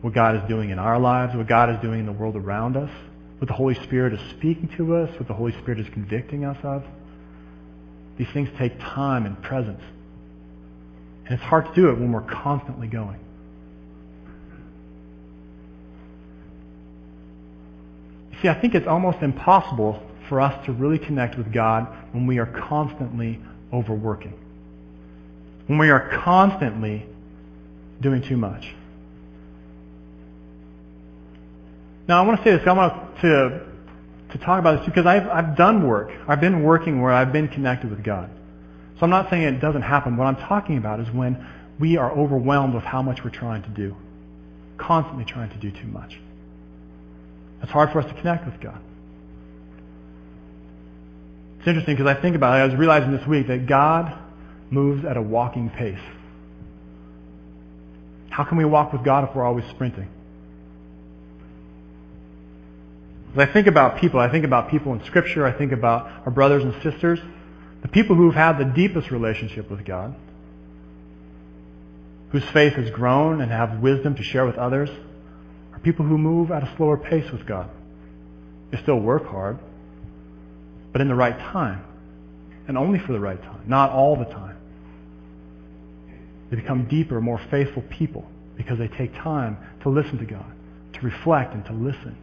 what 0.00 0.14
God 0.14 0.36
is 0.36 0.48
doing 0.48 0.70
in 0.70 0.78
our 0.78 0.98
lives, 0.98 1.34
what 1.34 1.46
God 1.46 1.70
is 1.70 1.80
doing 1.80 2.00
in 2.00 2.06
the 2.06 2.12
world 2.12 2.36
around 2.36 2.76
us, 2.76 2.90
what 3.38 3.48
the 3.48 3.54
Holy 3.54 3.74
Spirit 3.74 4.12
is 4.12 4.20
speaking 4.30 4.68
to 4.76 4.96
us, 4.96 5.10
what 5.18 5.28
the 5.28 5.34
Holy 5.34 5.52
Spirit 5.52 5.80
is 5.80 5.88
convicting 5.92 6.44
us 6.44 6.56
of. 6.62 6.84
These 8.16 8.28
things 8.32 8.48
take 8.56 8.78
time 8.78 9.26
and 9.26 9.42
presence. 9.42 9.82
And 11.24 11.34
it's 11.34 11.42
hard 11.42 11.66
to 11.66 11.74
do 11.74 11.88
it 11.88 11.98
when 11.98 12.12
we're 12.12 12.20
constantly 12.20 12.86
going. 12.86 13.18
You 18.32 18.38
see, 18.42 18.48
I 18.48 18.60
think 18.60 18.74
it's 18.74 18.86
almost 18.86 19.18
impossible 19.22 20.02
for 20.28 20.40
us 20.40 20.64
to 20.66 20.72
really 20.72 20.98
connect 20.98 21.36
with 21.36 21.52
God 21.52 21.88
when 22.12 22.26
we 22.26 22.38
are 22.38 22.46
constantly 22.46 23.40
overworking. 23.72 24.38
When 25.66 25.78
we 25.78 25.90
are 25.90 26.10
constantly 26.22 27.06
doing 28.00 28.22
too 28.22 28.36
much. 28.36 28.74
Now, 32.06 32.22
I 32.22 32.26
want 32.26 32.38
to 32.38 32.44
say 32.44 32.56
this. 32.56 32.66
I 32.66 32.72
want 32.72 33.20
to, 33.22 33.66
to 34.32 34.38
talk 34.38 34.58
about 34.58 34.78
this 34.78 34.86
because 34.86 35.06
I've, 35.06 35.26
I've 35.28 35.56
done 35.56 35.86
work. 35.86 36.10
I've 36.28 36.40
been 36.40 36.62
working 36.62 37.00
where 37.00 37.12
I've 37.12 37.32
been 37.32 37.48
connected 37.48 37.90
with 37.90 38.04
God. 38.04 38.30
So 38.96 39.00
I'm 39.02 39.10
not 39.10 39.30
saying 39.30 39.42
it 39.42 39.60
doesn't 39.60 39.82
happen. 39.82 40.16
What 40.16 40.26
I'm 40.26 40.36
talking 40.36 40.76
about 40.76 41.00
is 41.00 41.10
when 41.10 41.46
we 41.80 41.96
are 41.96 42.12
overwhelmed 42.12 42.74
with 42.74 42.84
how 42.84 43.02
much 43.02 43.24
we're 43.24 43.30
trying 43.30 43.62
to 43.62 43.70
do. 43.70 43.96
Constantly 44.76 45.24
trying 45.24 45.50
to 45.50 45.56
do 45.56 45.70
too 45.70 45.86
much. 45.86 46.18
It's 47.62 47.72
hard 47.72 47.90
for 47.90 48.00
us 48.00 48.06
to 48.06 48.14
connect 48.14 48.44
with 48.44 48.60
God. 48.60 48.78
It's 51.58 51.68
interesting 51.68 51.96
because 51.96 52.14
I 52.14 52.20
think 52.20 52.36
about 52.36 52.58
it. 52.58 52.62
I 52.62 52.66
was 52.66 52.74
realizing 52.74 53.16
this 53.16 53.26
week 53.26 53.46
that 53.46 53.66
God 53.66 54.18
moves 54.70 55.04
at 55.04 55.16
a 55.16 55.22
walking 55.22 55.70
pace. 55.70 55.98
How 58.30 58.44
can 58.44 58.58
we 58.58 58.64
walk 58.64 58.92
with 58.92 59.04
God 59.04 59.28
if 59.28 59.34
we're 59.34 59.44
always 59.44 59.64
sprinting? 59.70 60.08
As 63.34 63.48
I 63.48 63.52
think 63.52 63.66
about 63.66 63.98
people, 63.98 64.20
I 64.20 64.30
think 64.30 64.44
about 64.44 64.70
people 64.70 64.92
in 64.92 65.04
Scripture, 65.04 65.46
I 65.46 65.52
think 65.52 65.72
about 65.72 66.06
our 66.24 66.30
brothers 66.30 66.62
and 66.62 66.74
sisters. 66.82 67.20
The 67.82 67.88
people 67.88 68.16
who've 68.16 68.34
had 68.34 68.58
the 68.58 68.64
deepest 68.64 69.10
relationship 69.10 69.70
with 69.70 69.84
God, 69.84 70.14
whose 72.30 72.44
faith 72.46 72.74
has 72.74 72.90
grown 72.90 73.40
and 73.40 73.50
have 73.50 73.80
wisdom 73.80 74.14
to 74.16 74.22
share 74.22 74.46
with 74.46 74.56
others, 74.56 74.88
are 75.72 75.78
people 75.80 76.04
who 76.04 76.16
move 76.16 76.50
at 76.50 76.62
a 76.62 76.74
slower 76.76 76.96
pace 76.96 77.30
with 77.30 77.46
God. 77.46 77.68
They 78.70 78.80
still 78.82 78.98
work 78.98 79.26
hard, 79.26 79.58
but 80.92 81.00
in 81.00 81.08
the 81.08 81.14
right 81.14 81.38
time, 81.38 81.84
and 82.66 82.78
only 82.78 82.98
for 82.98 83.12
the 83.12 83.20
right 83.20 83.40
time, 83.42 83.62
not 83.66 83.90
all 83.90 84.16
the 84.16 84.24
time. 84.24 84.53
They 86.54 86.60
become 86.60 86.86
deeper, 86.86 87.20
more 87.20 87.40
faithful 87.50 87.82
people 87.90 88.24
because 88.56 88.78
they 88.78 88.86
take 88.86 89.12
time 89.14 89.58
to 89.82 89.88
listen 89.88 90.18
to 90.18 90.24
God, 90.24 90.46
to 90.92 91.00
reflect 91.00 91.52
and 91.52 91.64
to 91.64 91.72
listen. 91.72 92.16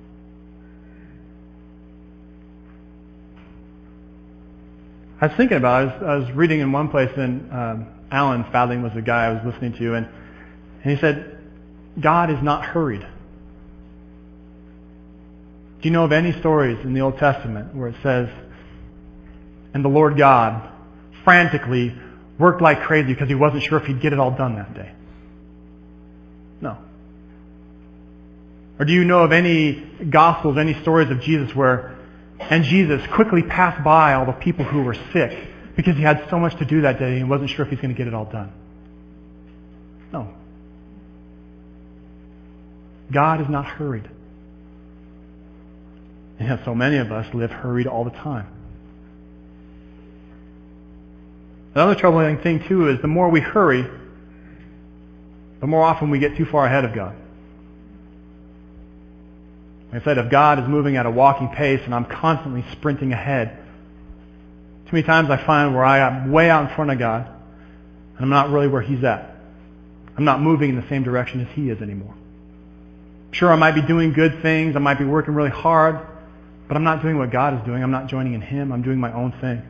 I 5.19 5.27
was 5.27 5.35
thinking 5.35 5.57
about 5.57 5.83
it. 5.83 5.87
I 5.89 5.93
was, 5.93 6.03
I 6.03 6.15
was 6.15 6.31
reading 6.31 6.61
in 6.61 6.71
one 6.71 6.87
place, 6.87 7.11
and 7.17 7.51
um, 7.51 7.87
Alan 8.09 8.45
Fadling 8.53 8.81
was 8.81 8.93
the 8.93 9.01
guy 9.01 9.25
I 9.25 9.33
was 9.33 9.43
listening 9.43 9.73
to, 9.73 9.95
and, 9.95 10.07
and 10.83 10.95
he 10.95 11.01
said, 11.01 11.37
God 11.99 12.31
is 12.31 12.41
not 12.41 12.63
hurried. 12.63 13.01
Do 15.81 15.89
you 15.89 15.91
know 15.91 16.05
of 16.05 16.13
any 16.13 16.31
stories 16.39 16.79
in 16.85 16.93
the 16.93 17.01
Old 17.01 17.17
Testament 17.17 17.75
where 17.75 17.89
it 17.89 17.97
says, 18.01 18.29
and 19.73 19.83
the 19.83 19.89
Lord 19.89 20.17
God 20.17 20.71
frantically 21.25 21.93
worked 22.37 22.61
like 22.61 22.81
crazy 22.81 23.13
because 23.13 23.29
he 23.29 23.35
wasn't 23.35 23.63
sure 23.63 23.77
if 23.77 23.85
he'd 23.85 24.01
get 24.01 24.13
it 24.13 24.19
all 24.19 24.31
done 24.31 24.55
that 24.55 24.73
day? 24.73 24.91
No. 26.61 26.77
Or 28.79 28.85
do 28.85 28.93
you 28.93 29.03
know 29.03 29.23
of 29.23 29.31
any 29.31 29.73
gospels, 30.09 30.57
any 30.57 30.73
stories 30.81 31.09
of 31.09 31.21
Jesus 31.21 31.55
where 31.55 31.97
and 32.39 32.63
Jesus 32.63 33.05
quickly 33.13 33.43
passed 33.43 33.83
by 33.83 34.13
all 34.13 34.25
the 34.25 34.31
people 34.31 34.65
who 34.65 34.81
were 34.81 34.95
sick 35.13 35.47
because 35.75 35.95
he 35.95 36.01
had 36.01 36.27
so 36.29 36.39
much 36.39 36.57
to 36.57 36.65
do 36.65 36.81
that 36.81 36.99
day 36.99 37.09
and 37.09 37.17
he 37.17 37.23
wasn't 37.23 37.49
sure 37.49 37.65
if 37.65 37.71
he's 37.71 37.79
going 37.79 37.93
to 37.93 37.97
get 37.97 38.07
it 38.07 38.13
all 38.13 38.25
done. 38.25 38.51
No. 40.11 40.33
God 43.11 43.41
is 43.41 43.49
not 43.49 43.65
hurried. 43.65 44.09
And 46.39 46.49
yet 46.49 46.65
so 46.65 46.73
many 46.73 46.97
of 46.97 47.11
us 47.11 47.31
live 47.33 47.51
hurried 47.51 47.85
all 47.85 48.03
the 48.03 48.09
time. 48.09 48.47
Another 51.73 51.95
troubling 51.95 52.37
thing 52.39 52.67
too 52.67 52.89
is 52.89 53.01
the 53.01 53.07
more 53.07 53.29
we 53.29 53.39
hurry, 53.39 53.87
the 55.59 55.67
more 55.67 55.83
often 55.83 56.09
we 56.09 56.19
get 56.19 56.35
too 56.35 56.45
far 56.45 56.65
ahead 56.65 56.83
of 56.83 56.93
God. 56.93 57.15
Like 59.91 60.01
I 60.01 60.05
said, 60.05 60.17
if 60.17 60.29
God 60.29 60.59
is 60.59 60.67
moving 60.67 60.97
at 60.97 61.05
a 61.05 61.11
walking 61.11 61.49
pace 61.49 61.81
and 61.85 61.93
I'm 61.93 62.05
constantly 62.05 62.65
sprinting 62.71 63.13
ahead, 63.13 63.57
too 64.85 64.91
many 64.93 65.03
times 65.03 65.29
I 65.29 65.37
find 65.37 65.73
where 65.73 65.85
I 65.85 65.99
am 65.99 66.31
way 66.31 66.49
out 66.49 66.69
in 66.69 66.75
front 66.75 66.91
of 66.91 66.99
God 66.99 67.27
and 67.27 68.19
I'm 68.19 68.29
not 68.29 68.49
really 68.49 68.67
where 68.67 68.81
He's 68.81 69.03
at. 69.03 69.35
I'm 70.17 70.25
not 70.25 70.41
moving 70.41 70.71
in 70.71 70.75
the 70.75 70.87
same 70.89 71.03
direction 71.03 71.41
as 71.41 71.47
He 71.55 71.69
is 71.69 71.81
anymore. 71.81 72.13
Sure, 73.31 73.51
I 73.51 73.55
might 73.55 73.75
be 73.75 73.81
doing 73.81 74.11
good 74.11 74.41
things. 74.41 74.75
I 74.75 74.79
might 74.79 74.99
be 74.99 75.05
working 75.05 75.33
really 75.33 75.49
hard, 75.49 76.05
but 76.67 76.75
I'm 76.75 76.83
not 76.83 77.01
doing 77.01 77.17
what 77.17 77.31
God 77.31 77.59
is 77.59 77.65
doing. 77.65 77.81
I'm 77.81 77.91
not 77.91 78.07
joining 78.07 78.33
in 78.33 78.41
Him. 78.41 78.73
I'm 78.73 78.81
doing 78.81 78.99
my 78.99 79.13
own 79.13 79.31
thing. 79.39 79.61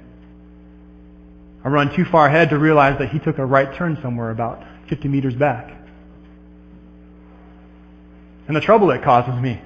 I 1.63 1.69
run 1.69 1.93
too 1.95 2.05
far 2.05 2.27
ahead 2.27 2.49
to 2.49 2.57
realize 2.57 2.97
that 2.99 3.09
he 3.09 3.19
took 3.19 3.37
a 3.37 3.45
right 3.45 3.73
turn 3.75 3.99
somewhere 4.01 4.31
about 4.31 4.63
50 4.87 5.07
meters 5.07 5.35
back. 5.35 5.71
And 8.47 8.55
the 8.55 8.61
trouble 8.61 8.91
it 8.91 9.03
causes 9.03 9.39
me, 9.39 9.61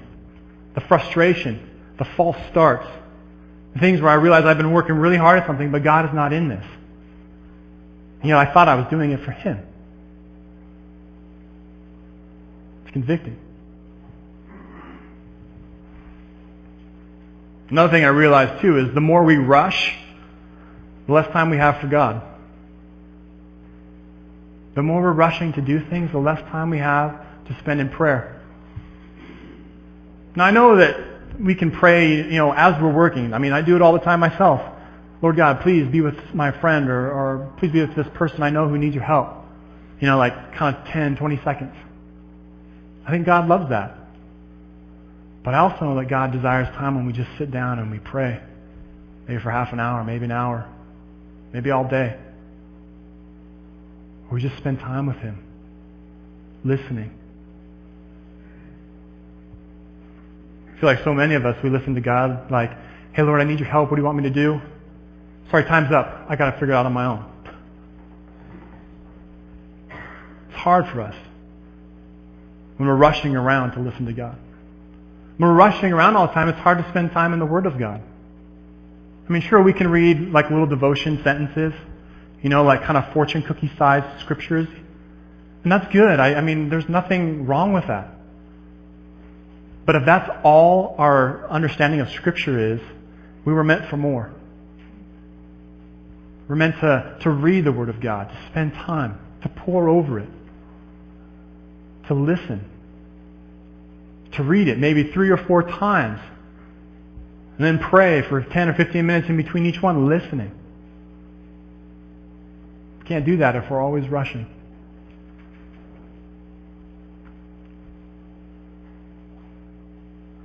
the 0.74 0.80
frustration, 0.82 1.68
the 1.98 2.04
false 2.04 2.36
starts, 2.50 2.86
the 3.72 3.80
things 3.80 4.00
where 4.00 4.10
I 4.10 4.14
realize 4.14 4.44
I've 4.44 4.58
been 4.58 4.72
working 4.72 4.96
really 4.96 5.16
hard 5.16 5.40
at 5.40 5.46
something, 5.46 5.72
but 5.72 5.82
God 5.82 6.06
is 6.06 6.14
not 6.14 6.32
in 6.32 6.48
this. 6.48 6.64
You 8.22 8.30
know, 8.30 8.38
I 8.38 8.52
thought 8.52 8.68
I 8.68 8.74
was 8.74 8.86
doing 8.88 9.12
it 9.12 9.20
for 9.20 9.30
Him. 9.30 9.58
It's 12.84 12.92
convicting. 12.92 13.38
Another 17.68 17.90
thing 17.90 18.04
I 18.04 18.08
realized 18.08 18.60
too 18.60 18.78
is 18.78 18.94
the 18.94 19.00
more 19.00 19.24
we 19.24 19.36
rush, 19.36 19.96
the 21.06 21.12
less 21.12 21.26
time 21.32 21.50
we 21.50 21.56
have 21.56 21.80
for 21.80 21.86
God. 21.86 22.22
The 24.74 24.82
more 24.82 25.00
we're 25.00 25.12
rushing 25.12 25.52
to 25.54 25.62
do 25.62 25.80
things, 25.88 26.12
the 26.12 26.18
less 26.18 26.40
time 26.50 26.70
we 26.70 26.78
have 26.78 27.24
to 27.46 27.58
spend 27.60 27.80
in 27.80 27.88
prayer. 27.88 28.42
Now 30.34 30.44
I 30.44 30.50
know 30.50 30.76
that 30.76 30.98
we 31.40 31.54
can 31.54 31.70
pray, 31.70 32.16
you 32.16 32.38
know, 32.38 32.52
as 32.52 32.80
we're 32.80 32.92
working. 32.92 33.32
I 33.32 33.38
mean, 33.38 33.52
I 33.52 33.62
do 33.62 33.76
it 33.76 33.82
all 33.82 33.92
the 33.92 34.00
time 34.00 34.20
myself. 34.20 34.60
Lord 35.22 35.36
God, 35.36 35.62
please 35.62 35.86
be 35.90 36.02
with 36.02 36.34
my 36.34 36.50
friend 36.50 36.90
or, 36.90 37.10
or 37.10 37.52
please 37.58 37.72
be 37.72 37.80
with 37.80 37.96
this 37.96 38.06
person 38.14 38.42
I 38.42 38.50
know 38.50 38.68
who 38.68 38.76
needs 38.76 38.94
your 38.94 39.04
help. 39.04 39.28
You 40.00 40.08
know, 40.08 40.18
like 40.18 40.54
kind 40.54 40.76
of 40.76 40.84
10, 40.88 41.16
20 41.16 41.40
seconds. 41.42 41.74
I 43.06 43.10
think 43.10 43.24
God 43.24 43.48
loves 43.48 43.70
that. 43.70 43.96
But 45.42 45.54
I 45.54 45.58
also 45.58 45.86
know 45.86 45.94
that 45.96 46.08
God 46.08 46.32
desires 46.32 46.68
time 46.76 46.96
when 46.96 47.06
we 47.06 47.12
just 47.12 47.30
sit 47.38 47.50
down 47.50 47.78
and 47.78 47.90
we 47.90 47.98
pray. 47.98 48.42
Maybe 49.26 49.40
for 49.40 49.50
half 49.50 49.72
an 49.72 49.80
hour, 49.80 50.04
maybe 50.04 50.24
an 50.24 50.32
hour, 50.32 50.68
maybe 51.52 51.70
all 51.70 51.86
day. 51.88 52.16
Or 54.28 54.34
we 54.34 54.42
just 54.42 54.56
spend 54.56 54.80
time 54.80 55.06
with 55.06 55.16
Him, 55.16 55.42
listening. 56.64 57.16
I 60.76 60.80
feel 60.80 60.88
like 60.88 61.02
so 61.04 61.14
many 61.14 61.34
of 61.34 61.46
us, 61.46 61.56
we 61.62 61.70
listen 61.70 61.94
to 61.94 62.00
God 62.00 62.50
like, 62.50 62.70
hey 63.12 63.22
Lord, 63.22 63.40
I 63.40 63.44
need 63.44 63.60
your 63.60 63.68
help. 63.68 63.90
What 63.90 63.96
do 63.96 64.02
you 64.02 64.04
want 64.06 64.18
me 64.18 64.24
to 64.24 64.30
do? 64.30 64.60
Sorry, 65.50 65.64
time's 65.64 65.92
up. 65.92 66.26
I 66.28 66.36
got 66.36 66.50
to 66.50 66.52
figure 66.52 66.72
it 66.72 66.76
out 66.76 66.86
on 66.86 66.92
my 66.92 67.06
own. 67.06 67.24
It's 70.48 70.58
hard 70.58 70.86
for 70.88 71.00
us 71.00 71.14
when 72.76 72.88
we're 72.88 72.96
rushing 72.96 73.36
around 73.36 73.72
to 73.72 73.80
listen 73.80 74.06
to 74.06 74.12
God. 74.12 74.36
When 75.38 75.48
we're 75.48 75.56
rushing 75.56 75.92
around 75.92 76.16
all 76.16 76.26
the 76.26 76.32
time, 76.32 76.48
it's 76.48 76.58
hard 76.58 76.78
to 76.78 76.88
spend 76.90 77.12
time 77.12 77.32
in 77.32 77.38
the 77.38 77.46
Word 77.46 77.66
of 77.66 77.78
God. 77.78 78.02
I 79.28 79.32
mean, 79.32 79.42
sure, 79.42 79.62
we 79.62 79.72
can 79.72 79.88
read 79.88 80.30
like 80.30 80.50
little 80.50 80.66
devotion 80.66 81.20
sentences, 81.24 81.72
you 82.42 82.48
know, 82.48 82.62
like 82.62 82.82
kind 82.82 82.96
of 82.96 83.12
fortune 83.12 83.42
cookie 83.42 83.70
sized 83.76 84.20
scriptures. 84.20 84.68
And 85.62 85.72
that's 85.72 85.92
good. 85.92 86.20
I, 86.20 86.34
I 86.34 86.40
mean, 86.42 86.68
there's 86.68 86.88
nothing 86.88 87.46
wrong 87.46 87.72
with 87.72 87.88
that. 87.88 88.16
But 89.86 89.94
if 89.94 90.04
that's 90.04 90.28
all 90.42 90.96
our 90.98 91.48
understanding 91.48 92.00
of 92.00 92.10
Scripture 92.10 92.74
is, 92.74 92.80
we 93.44 93.52
were 93.52 93.62
meant 93.62 93.88
for 93.88 93.96
more. 93.96 94.32
We're 96.48 96.56
meant 96.56 96.80
to, 96.80 97.16
to 97.22 97.30
read 97.30 97.64
the 97.64 97.72
Word 97.72 97.88
of 97.88 98.00
God, 98.00 98.28
to 98.28 98.46
spend 98.50 98.74
time, 98.74 99.18
to 99.42 99.48
pore 99.48 99.88
over 99.88 100.18
it, 100.18 100.28
to 102.08 102.14
listen, 102.14 102.68
to 104.32 104.42
read 104.42 104.68
it 104.68 104.78
maybe 104.78 105.12
three 105.12 105.30
or 105.30 105.36
four 105.36 105.62
times. 105.62 106.20
And 107.56 107.64
then 107.64 107.78
pray 107.78 108.22
for 108.22 108.42
10 108.42 108.68
or 108.68 108.74
15 108.74 109.06
minutes 109.06 109.28
in 109.28 109.36
between 109.36 109.64
each 109.64 109.80
one, 109.80 110.08
listening. 110.08 110.52
Can't 113.06 113.24
do 113.24 113.38
that 113.38 113.56
if 113.56 113.70
we're 113.70 113.80
always 113.80 114.08
rushing. 114.08 114.46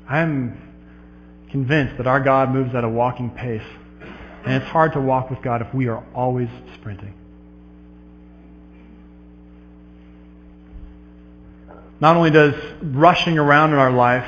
I'm 0.08 0.62
convinced 1.50 1.98
that 1.98 2.08
our 2.08 2.20
God 2.20 2.52
moves 2.52 2.74
at 2.76 2.84
a 2.84 2.90
walking 2.90 3.30
pace. 3.30 3.64
And 4.46 4.62
it's 4.62 4.72
hard 4.72 4.94
to 4.94 5.02
walk 5.02 5.30
with 5.30 5.42
God 5.42 5.62
if 5.62 5.74
we 5.74 5.88
are 5.88 6.04
always 6.14 6.50
sprinting. 6.76 7.14
Not 12.00 12.16
only 12.16 12.32
does 12.32 12.56
rushing 12.82 13.38
around 13.38 13.74
in 13.74 13.80
our 13.80 13.92
life 13.92 14.26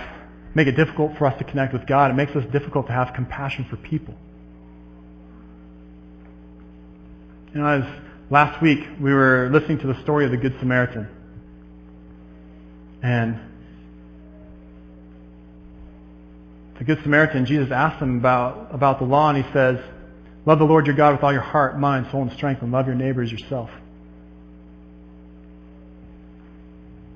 make 0.56 0.68
it 0.68 0.74
difficult 0.74 1.18
for 1.18 1.26
us 1.26 1.38
to 1.40 1.44
connect 1.44 1.74
with 1.74 1.86
God, 1.86 2.12
it 2.12 2.14
makes 2.14 2.36
us 2.36 2.46
difficult 2.52 2.88
to 2.88 2.94
have 2.94 3.14
compassion 3.14 3.66
for 3.70 3.78
people. 3.78 4.14
You 7.54 7.62
know, 7.62 7.68
as 7.68 7.86
last 8.30 8.62
week 8.62 8.80
we 9.00 9.14
were 9.14 9.50
listening 9.52 9.80
to 9.80 9.88
the 9.88 10.00
story 10.02 10.26
of 10.26 10.32
the 10.32 10.38
Good 10.38 10.58
Samaritan. 10.60 11.08
And 13.02 13.40
the 16.78 16.84
Good 16.84 17.02
Samaritan, 17.04 17.46
Jesus 17.46 17.72
asked 17.72 18.02
him 18.02 18.18
about, 18.18 18.70
about 18.72 19.00
the 19.00 19.06
law, 19.06 19.30
and 19.30 19.44
he 19.44 19.52
says, 19.54 19.80
Love 20.46 20.60
the 20.60 20.66
Lord 20.66 20.88
your 20.88 20.96
God 20.96 21.14
with 21.14 21.24
all 21.24 21.32
your 21.32 21.42
heart, 21.42 21.80
mind, 21.80 22.08
soul, 22.12 22.24
and 22.24 22.32
strength, 22.34 22.62
and 22.62 22.72
love 22.72 22.86
your 22.86 22.96
neighbor 22.96 23.22
as 23.22 23.32
yourself. 23.32 23.70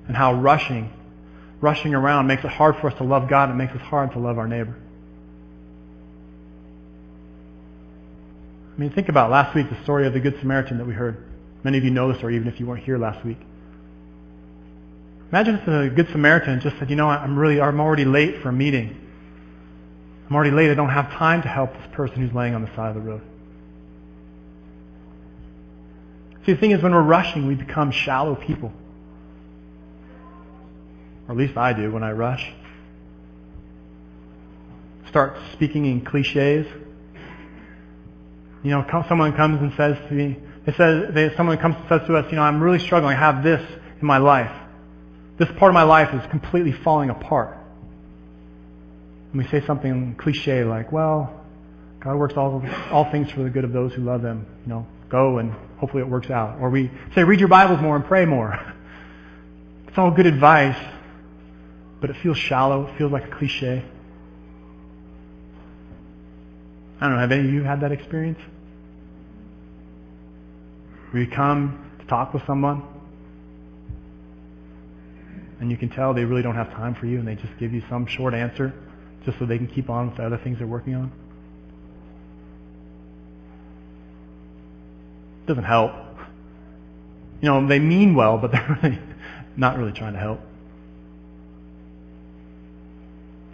and 0.08 0.16
how 0.16 0.32
rushing, 0.32 0.90
rushing 1.60 1.94
around 1.94 2.26
makes 2.26 2.44
it 2.44 2.50
hard 2.50 2.76
for 2.76 2.88
us 2.88 2.94
to 2.98 3.04
love 3.04 3.28
God 3.28 3.50
and 3.50 3.60
it 3.60 3.64
makes 3.64 3.74
it 3.74 3.80
hard 3.80 4.12
to 4.12 4.18
love 4.18 4.38
our 4.38 4.46
neighbor. 4.46 4.76
I 8.76 8.80
mean, 8.80 8.90
think 8.90 9.08
about 9.08 9.30
last 9.30 9.56
week, 9.56 9.68
the 9.68 9.82
story 9.82 10.06
of 10.06 10.12
the 10.12 10.20
Good 10.20 10.38
Samaritan 10.38 10.78
that 10.78 10.86
we 10.86 10.94
heard. 10.94 11.24
Many 11.64 11.78
of 11.78 11.84
you 11.84 11.90
know 11.90 12.12
the 12.12 12.18
story, 12.18 12.36
even 12.36 12.46
if 12.46 12.60
you 12.60 12.66
weren't 12.66 12.84
here 12.84 12.96
last 12.96 13.24
week. 13.24 13.38
Imagine 15.32 15.56
if 15.56 15.66
the 15.66 15.92
Good 15.94 16.08
Samaritan 16.10 16.60
just 16.60 16.78
said, 16.78 16.88
you 16.88 16.96
know, 16.96 17.08
I'm 17.08 17.36
really, 17.36 17.60
I'm 17.60 17.80
already 17.80 18.04
late 18.04 18.40
for 18.40 18.50
a 18.50 18.52
meeting. 18.52 18.96
I'm 20.28 20.36
already 20.36 20.52
late. 20.52 20.70
I 20.70 20.74
don't 20.74 20.90
have 20.90 21.10
time 21.12 21.42
to 21.42 21.48
help 21.48 21.72
this 21.72 21.88
person 21.92 22.22
who's 22.22 22.32
laying 22.32 22.54
on 22.54 22.62
the 22.62 22.74
side 22.76 22.90
of 22.90 22.94
the 22.94 23.00
road. 23.00 23.22
See, 26.46 26.52
the 26.52 26.58
thing 26.58 26.70
is, 26.70 26.82
when 26.82 26.92
we're 26.94 27.02
rushing, 27.02 27.46
we 27.46 27.56
become 27.56 27.90
shallow 27.90 28.36
people. 28.36 28.72
Or 31.28 31.32
at 31.32 31.36
least 31.36 31.56
I 31.56 31.74
do 31.74 31.92
when 31.92 32.02
I 32.02 32.12
rush. 32.12 32.50
Start 35.08 35.36
speaking 35.52 35.84
in 35.84 36.04
cliches. 36.04 36.66
You 38.62 38.70
know, 38.70 39.04
someone 39.08 39.34
comes 39.36 39.60
and 39.60 39.72
says 39.76 39.96
to 40.08 40.14
me, 40.14 40.38
they 40.66 40.72
said, 40.72 41.14
they, 41.14 41.34
someone 41.36 41.58
comes 41.58 41.76
and 41.76 41.88
says 41.88 42.06
to 42.08 42.16
us, 42.16 42.26
you 42.30 42.36
know, 42.36 42.42
I'm 42.42 42.60
really 42.62 42.78
struggling. 42.78 43.16
I 43.16 43.20
have 43.20 43.44
this 43.44 43.64
in 44.00 44.06
my 44.06 44.18
life. 44.18 44.52
This 45.38 45.48
part 45.56 45.70
of 45.70 45.74
my 45.74 45.84
life 45.84 46.12
is 46.14 46.28
completely 46.30 46.72
falling 46.72 47.10
apart. 47.10 47.56
And 49.32 49.42
we 49.42 49.48
say 49.48 49.64
something 49.64 50.16
cliche 50.16 50.64
like, 50.64 50.90
well, 50.90 51.44
God 52.00 52.16
works 52.16 52.34
all, 52.36 52.64
all 52.90 53.10
things 53.10 53.30
for 53.30 53.42
the 53.42 53.50
good 53.50 53.64
of 53.64 53.72
those 53.72 53.92
who 53.92 54.02
love 54.02 54.24
Him. 54.24 54.46
You 54.64 54.70
know, 54.70 54.86
go 55.08 55.38
and 55.38 55.52
hopefully 55.78 56.02
it 56.02 56.08
works 56.08 56.30
out. 56.30 56.58
Or 56.60 56.70
we 56.70 56.90
say, 57.14 57.24
read 57.24 57.40
your 57.40 57.48
Bibles 57.48 57.80
more 57.80 57.96
and 57.96 58.04
pray 58.04 58.24
more. 58.24 58.58
It's 59.88 59.96
all 59.96 60.10
good 60.10 60.26
advice, 60.26 60.76
but 62.00 62.10
it 62.10 62.16
feels 62.16 62.38
shallow. 62.38 62.86
It 62.86 62.98
feels 62.98 63.12
like 63.12 63.24
a 63.24 63.36
cliche. 63.36 63.84
I 67.00 67.06
don't 67.06 67.14
know, 67.14 67.20
have 67.20 67.32
any 67.32 67.46
of 67.48 67.54
you 67.54 67.62
had 67.62 67.80
that 67.80 67.92
experience? 67.92 68.38
Where 71.10 71.22
you 71.22 71.30
come 71.30 71.90
to 72.00 72.06
talk 72.06 72.34
with 72.34 72.44
someone 72.46 72.82
and 75.60 75.70
you 75.70 75.76
can 75.76 75.88
tell 75.88 76.12
they 76.12 76.24
really 76.24 76.42
don't 76.42 76.54
have 76.54 76.70
time 76.72 76.94
for 76.94 77.06
you 77.06 77.18
and 77.18 77.26
they 77.26 77.34
just 77.34 77.56
give 77.58 77.72
you 77.72 77.82
some 77.88 78.06
short 78.06 78.34
answer 78.34 78.72
just 79.24 79.38
so 79.38 79.46
they 79.46 79.58
can 79.58 79.66
keep 79.66 79.90
on 79.90 80.08
with 80.08 80.16
the 80.16 80.24
other 80.24 80.38
things 80.38 80.58
they're 80.58 80.66
working 80.66 80.94
on? 80.94 81.12
It 85.44 85.46
doesn't 85.46 85.64
help. 85.64 85.92
You 87.40 87.48
know, 87.48 87.66
they 87.66 87.78
mean 87.78 88.14
well, 88.14 88.38
but 88.38 88.50
they're 88.52 88.78
really 88.82 88.98
not 89.56 89.78
really 89.78 89.92
trying 89.92 90.14
to 90.14 90.18
help. 90.18 90.40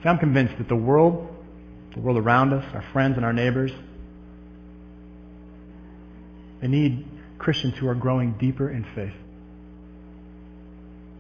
See, 0.05 0.11
I'm 0.11 0.19
convinced 0.19 0.59
that 0.59 0.69
the 0.69 0.77
world, 0.77 1.35
the 1.95 2.01
world 2.01 2.19
around 2.19 2.53
us, 2.53 2.63
our 2.75 2.85
friends 2.93 3.17
and 3.17 3.25
our 3.25 3.33
neighbors, 3.33 3.73
they 6.61 6.69
need 6.69 7.07
Christians 7.39 7.75
who 7.79 7.89
are 7.89 7.95
growing 7.95 8.33
deeper 8.35 8.71
in 8.71 8.85
faith. 8.95 9.15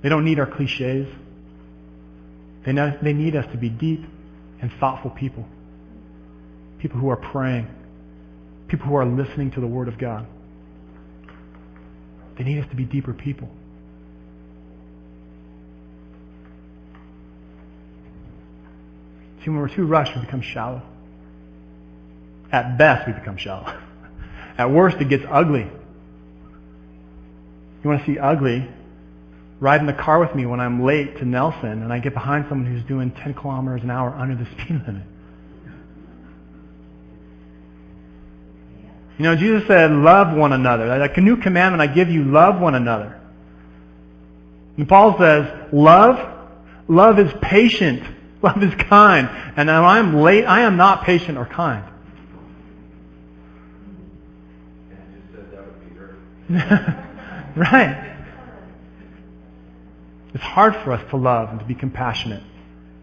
They 0.02 0.10
don't 0.10 0.26
need 0.26 0.38
our 0.38 0.46
cliches. 0.46 1.08
They, 2.66 2.72
know, 2.72 2.94
they 3.02 3.14
need 3.14 3.36
us 3.36 3.50
to 3.52 3.56
be 3.56 3.70
deep 3.70 4.04
and 4.60 4.70
thoughtful 4.78 5.10
people. 5.10 5.46
People 6.78 7.00
who 7.00 7.08
are 7.08 7.16
praying. 7.16 7.66
People 8.68 8.88
who 8.88 8.96
are 8.96 9.06
listening 9.06 9.50
to 9.52 9.60
the 9.60 9.66
Word 9.66 9.88
of 9.88 9.96
God. 9.96 10.26
They 12.36 12.44
need 12.44 12.58
us 12.62 12.68
to 12.68 12.76
be 12.76 12.84
deeper 12.84 13.14
people. 13.14 13.48
See, 19.44 19.50
when 19.50 19.58
we're 19.58 19.68
too 19.68 19.84
rushed, 19.84 20.14
we 20.14 20.22
become 20.22 20.40
shallow. 20.40 20.80
At 22.50 22.78
best, 22.78 23.06
we 23.06 23.12
become 23.12 23.36
shallow. 23.36 23.78
At 24.58 24.70
worst, 24.70 24.96
it 24.98 25.10
gets 25.10 25.24
ugly. 25.28 25.70
You 27.82 27.90
want 27.90 28.00
to 28.00 28.06
see 28.06 28.18
ugly? 28.18 28.66
Ride 29.60 29.80
in 29.80 29.86
the 29.86 29.92
car 29.92 30.18
with 30.18 30.34
me 30.34 30.46
when 30.46 30.60
I'm 30.60 30.82
late 30.82 31.18
to 31.18 31.24
Nelson 31.26 31.82
and 31.82 31.92
I 31.92 31.98
get 31.98 32.14
behind 32.14 32.46
someone 32.48 32.72
who's 32.72 32.84
doing 32.84 33.10
10 33.10 33.34
kilometers 33.34 33.82
an 33.82 33.90
hour 33.90 34.10
under 34.10 34.34
the 34.34 34.46
speed 34.52 34.82
limit. 34.86 35.02
You 39.18 39.24
know, 39.24 39.36
Jesus 39.36 39.66
said, 39.68 39.92
love 39.92 40.36
one 40.36 40.52
another. 40.52 40.86
Like 40.98 41.16
a 41.18 41.20
new 41.20 41.36
commandment 41.36 41.82
I 41.82 41.92
give 41.92 42.08
you, 42.08 42.24
love 42.24 42.60
one 42.60 42.74
another. 42.74 43.20
And 44.76 44.88
Paul 44.88 45.16
says, 45.18 45.68
love, 45.72 46.48
love 46.88 47.18
is 47.18 47.32
patient. 47.40 48.02
Love 48.54 48.62
is 48.62 48.74
kind. 48.74 49.30
And 49.56 49.68
when 49.68 49.70
I'm 49.70 50.20
late, 50.20 50.44
I 50.44 50.62
am 50.62 50.76
not 50.76 51.04
patient 51.04 51.38
or 51.38 51.46
kind. 51.46 51.82
right. 57.56 58.18
It's 60.34 60.44
hard 60.44 60.76
for 60.84 60.92
us 60.92 61.02
to 61.08 61.16
love 61.16 61.48
and 61.48 61.58
to 61.58 61.64
be 61.64 61.74
compassionate, 61.74 62.42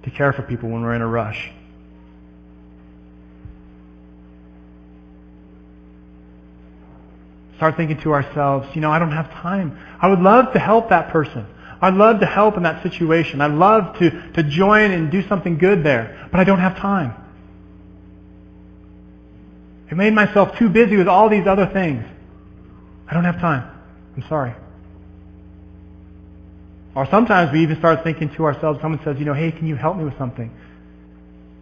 to 0.03 0.11
care 0.11 0.31
for 0.31 0.43
people 0.43 0.69
when 0.69 0.83
we're 0.83 0.93
in 0.93 1.01
a 1.01 1.07
rush. 1.07 1.49
Start 7.55 7.77
thinking 7.77 7.99
to 8.01 8.13
ourselves, 8.13 8.67
you 8.75 8.81
know, 8.81 8.91
I 8.91 8.99
don't 8.99 9.11
have 9.11 9.31
time. 9.31 9.75
I 9.99 10.07
would 10.07 10.19
love 10.19 10.53
to 10.53 10.59
help 10.59 10.89
that 10.89 11.09
person. 11.09 11.47
I'd 11.81 11.95
love 11.95 12.19
to 12.19 12.27
help 12.27 12.57
in 12.57 12.63
that 12.63 12.83
situation. 12.83 13.41
I'd 13.41 13.51
love 13.51 13.97
to, 13.97 14.31
to 14.33 14.43
join 14.43 14.91
and 14.91 15.11
do 15.11 15.27
something 15.27 15.57
good 15.57 15.83
there, 15.83 16.29
but 16.31 16.39
I 16.39 16.43
don't 16.43 16.59
have 16.59 16.77
time. 16.77 17.15
I 19.89 19.95
made 19.95 20.13
myself 20.13 20.57
too 20.57 20.69
busy 20.69 20.95
with 20.95 21.07
all 21.07 21.27
these 21.27 21.47
other 21.47 21.65
things. 21.65 22.05
I 23.07 23.13
don't 23.13 23.25
have 23.25 23.39
time. 23.39 23.69
I'm 24.15 24.23
sorry. 24.29 24.53
Or 26.93 27.07
sometimes 27.09 27.51
we 27.51 27.63
even 27.63 27.77
start 27.77 28.03
thinking 28.03 28.33
to 28.35 28.45
ourselves, 28.45 28.79
someone 28.81 29.01
says, 29.03 29.17
you 29.17 29.25
know, 29.25 29.33
hey, 29.33 29.51
can 29.51 29.67
you 29.67 29.75
help 29.75 29.97
me 29.97 30.03
with 30.03 30.17
something? 30.17 30.51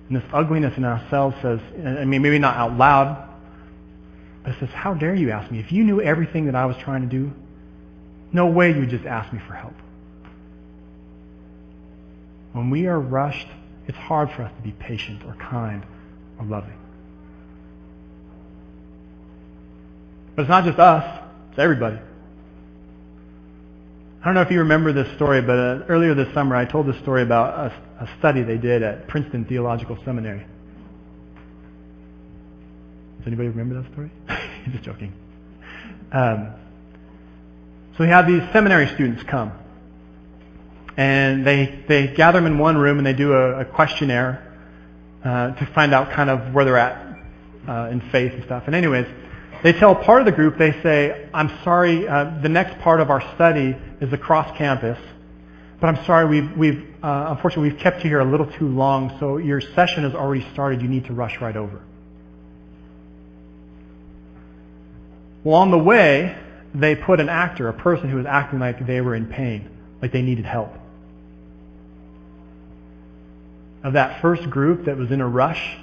And 0.10 0.18
this 0.18 0.24
ugliness 0.34 0.76
in 0.76 0.84
ourselves 0.84 1.36
says, 1.42 1.60
I 1.86 2.04
mean, 2.06 2.22
maybe 2.22 2.40
not 2.40 2.58
out 2.58 2.74
loud, 2.78 3.30
but 4.44 4.54
it 4.54 4.60
says, 4.60 4.70
how 4.70 4.96
dare 4.96 5.16
you 5.16 5.32
ask 5.32 5.52
me? 5.52 5.60
If 5.60 5.72
you 5.72 5.84
knew 5.84 6.02
everything 6.02 6.46
that 6.48 6.56
I 6.56 6.66
was 6.66 6.76
trying 6.78 7.02
to 7.02 7.08
do, 7.08 7.32
no 8.34 8.48
way 8.48 8.72
you 8.72 8.80
would 8.82 8.90
just 8.90 9.06
ask 9.06 9.32
me 9.32 9.40
for 9.48 9.54
help. 9.54 9.74
When 12.60 12.70
we 12.72 12.88
are 12.88 13.00
rushed, 13.00 13.48
it's 13.88 13.98
hard 13.98 14.30
for 14.32 14.42
us 14.42 14.52
to 14.54 14.62
be 14.62 14.74
patient 14.74 15.24
or 15.26 15.34
kind 15.36 15.82
or 16.38 16.46
loving. 16.46 16.78
But 20.36 20.42
it's 20.42 20.50
not 20.50 20.66
just 20.66 20.78
us, 20.78 21.24
it's 21.52 21.58
everybody. 21.58 21.96
I 24.22 24.26
don't 24.26 24.34
know 24.34 24.42
if 24.42 24.52
you 24.52 24.60
remember 24.60 24.92
this 24.92 25.08
story, 25.16 25.42
but 25.42 25.58
uh, 25.58 25.86
earlier 25.88 26.14
this 26.14 26.34
summer 26.34 26.54
I 26.54 26.66
told 26.66 26.86
this 26.86 26.98
story 26.98 27.22
about 27.22 27.72
a, 27.72 28.04
a 28.04 28.10
study 28.20 28.44
they 28.44 28.58
did 28.58 28.84
at 28.84 29.08
Princeton 29.08 29.46
Theological 29.46 29.98
Seminary. 30.04 30.46
Does 33.20 33.28
anybody 33.28 33.48
remember 33.48 33.82
that 33.82 33.90
story? 33.94 34.12
just 34.70 34.84
joking. 34.84 35.14
Um, 36.12 36.56
so 37.98 38.04
we 38.04 38.10
have 38.10 38.28
these 38.28 38.44
seminary 38.52 38.88
students 38.88 39.24
come 39.24 39.54
and 41.00 41.48
they 41.48 41.86
they 41.88 42.08
gather 42.08 42.42
them 42.42 42.46
in 42.46 42.60
one 42.60 42.78
room 42.78 42.98
and 42.98 43.08
they 43.08 43.14
do 43.14 43.32
a, 43.32 43.62
a 43.62 43.66
questionnaire 43.66 44.54
uh, 45.24 45.52
to 45.52 45.66
find 45.68 45.94
out 45.94 46.12
kind 46.12 46.30
of 46.30 46.54
where 46.54 46.66
they're 46.66 46.78
at 46.78 47.18
uh, 47.70 47.90
in 47.90 48.02
faith 48.12 48.34
and 48.34 48.44
stuff. 48.44 48.64
And 48.66 48.76
anyways, 48.76 49.08
they 49.64 49.72
tell 49.72 49.96
part 49.96 50.22
of 50.22 50.26
the 50.26 50.34
group 50.34 50.58
they 50.58 50.74
say, 50.84 51.30
"I'm 51.34 51.50
sorry, 51.64 52.06
uh, 52.06 52.42
the 52.42 52.50
next 52.50 52.80
part 52.80 53.00
of 53.00 53.10
our 53.10 53.22
study 53.36 53.78
is 54.02 54.12
across 54.12 54.58
campus, 54.58 55.00
but 55.80 55.88
I'm 55.88 56.04
sorry 56.04 56.28
we've 56.28 56.58
we've 56.58 56.86
uh, 57.02 57.28
unfortunately 57.30 57.72
we've 57.72 57.80
kept 57.80 58.04
you 58.04 58.10
here 58.10 58.20
a 58.20 58.30
little 58.30 58.52
too 58.52 58.68
long, 58.68 59.16
so 59.22 59.38
your 59.38 59.62
session 59.62 60.04
has 60.04 60.14
already 60.14 60.46
started. 60.52 60.82
You 60.82 60.90
need 60.90 61.06
to 61.06 61.14
rush 61.14 61.40
right 61.40 61.56
over." 61.56 61.80
Well, 65.46 65.56
on 65.56 65.72
the 65.72 65.80
way, 65.80 66.38
they 66.76 66.98
put 66.98 67.22
an 67.22 67.30
actor, 67.30 67.70
a 67.70 67.74
person 67.74 68.10
who 68.10 68.18
was 68.18 68.26
acting 68.26 68.60
like 68.60 68.86
they 68.86 69.00
were 69.00 69.16
in 69.16 69.28
pain, 69.28 69.70
like 70.02 70.12
they 70.12 70.22
needed 70.22 70.44
help. 70.44 70.74
Of 73.84 73.94
that 73.94 74.22
first 74.22 74.50
group 74.50 74.86
that 74.86 74.98
was 74.98 75.12
in 75.12 75.22
a 75.22 75.28
rush, 75.28 75.78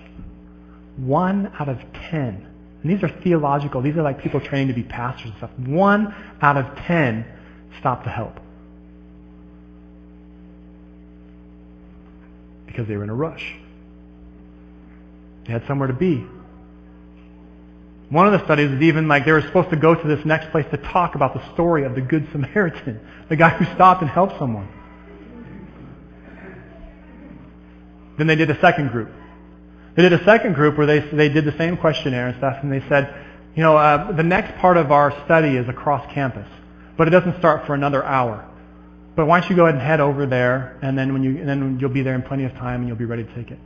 one 0.97 1.53
out 1.59 1.69
of 1.69 1.81
ten, 2.11 2.47
and 2.83 2.91
these 2.91 3.03
are 3.03 3.09
theological, 3.09 3.83
these 3.83 3.97
are 3.97 4.03
like 4.03 4.21
people 4.21 4.41
training 4.41 4.69
to 4.69 4.75
be 4.75 4.83
pastors 4.83 5.31
and 5.31 5.37
stuff, 5.37 5.51
one 5.59 6.15
out 6.41 6.57
of 6.57 6.77
ten 6.87 7.25
stopped 7.79 8.05
to 8.05 8.11
help. 8.11 8.39
Because 12.67 12.87
they 12.87 12.97
were 12.97 13.05
in 13.05 13.11
a 13.11 13.15
rush. 13.15 13.55
They 15.47 15.53
had 15.53 15.67
somewhere 15.67 15.89
to 15.89 15.95
be. 15.95 16.27
One 18.09 18.33
of 18.33 18.39
the 18.39 18.45
studies 18.45 18.71
is 18.71 18.83
even 18.83 19.09
like 19.09 19.25
they 19.25 19.33
were 19.33 19.43
supposed 19.43 19.71
to 19.71 19.77
go 19.77 19.95
to 19.95 20.07
this 20.07 20.25
next 20.25 20.51
place 20.51 20.67
to 20.71 20.77
talk 20.77 21.15
about 21.15 21.35
the 21.35 21.53
story 21.55 21.85
of 21.85 21.95
the 21.95 22.01
Good 22.01 22.29
Samaritan, 22.31 23.01
the 23.29 23.37
guy 23.37 23.51
who 23.51 23.65
stopped 23.75 24.03
and 24.03 24.11
helped 24.11 24.39
someone. 24.39 24.69
Then 28.19 28.27
they 28.27 28.37
did 28.37 28.51
a 28.51 28.61
second 28.61 28.91
group. 28.91 29.11
They 29.95 30.03
did 30.03 30.13
a 30.13 30.25
second 30.25 30.55
group 30.55 30.77
where 30.77 30.87
they, 30.87 31.01
they 31.01 31.29
did 31.29 31.45
the 31.45 31.57
same 31.57 31.77
questionnaire 31.77 32.29
and 32.29 32.37
stuff, 32.37 32.59
and 32.63 32.73
they 32.73 32.87
said, 32.89 33.15
you 33.55 33.63
know, 33.63 33.77
uh, 33.77 34.13
the 34.13 34.23
next 34.23 34.59
part 34.59 34.77
of 34.77 34.93
our 34.93 35.11
study 35.25 35.57
is 35.57 35.69
across 35.69 36.13
campus, 36.13 36.47
but 36.97 37.09
it 37.09 37.11
doesn't 37.11 37.39
start 37.39 37.67
for 37.67 37.75
another 37.75 38.05
hour. 38.05 38.47
But 39.15 39.27
why 39.27 39.41
don't 39.41 39.49
you 39.49 39.57
go 39.57 39.65
ahead 39.65 39.77
and 39.77 39.83
head 39.83 40.01
over 40.01 40.27
there, 40.27 40.79
and 40.83 40.99
then 40.99 41.15
when 41.15 41.23
you, 41.23 41.39
and 41.39 41.49
then 41.49 41.79
you'll 41.81 41.89
be 41.89 42.03
there 42.03 42.15
in 42.15 42.23
plenty 42.23 42.45
of 42.45 42.53
time, 42.53 42.81
and 42.81 42.89
you'll 42.89 42.99
be 42.99 43.07
ready 43.07 43.25
to 43.25 43.35
take 43.35 43.51
it. 43.51 43.59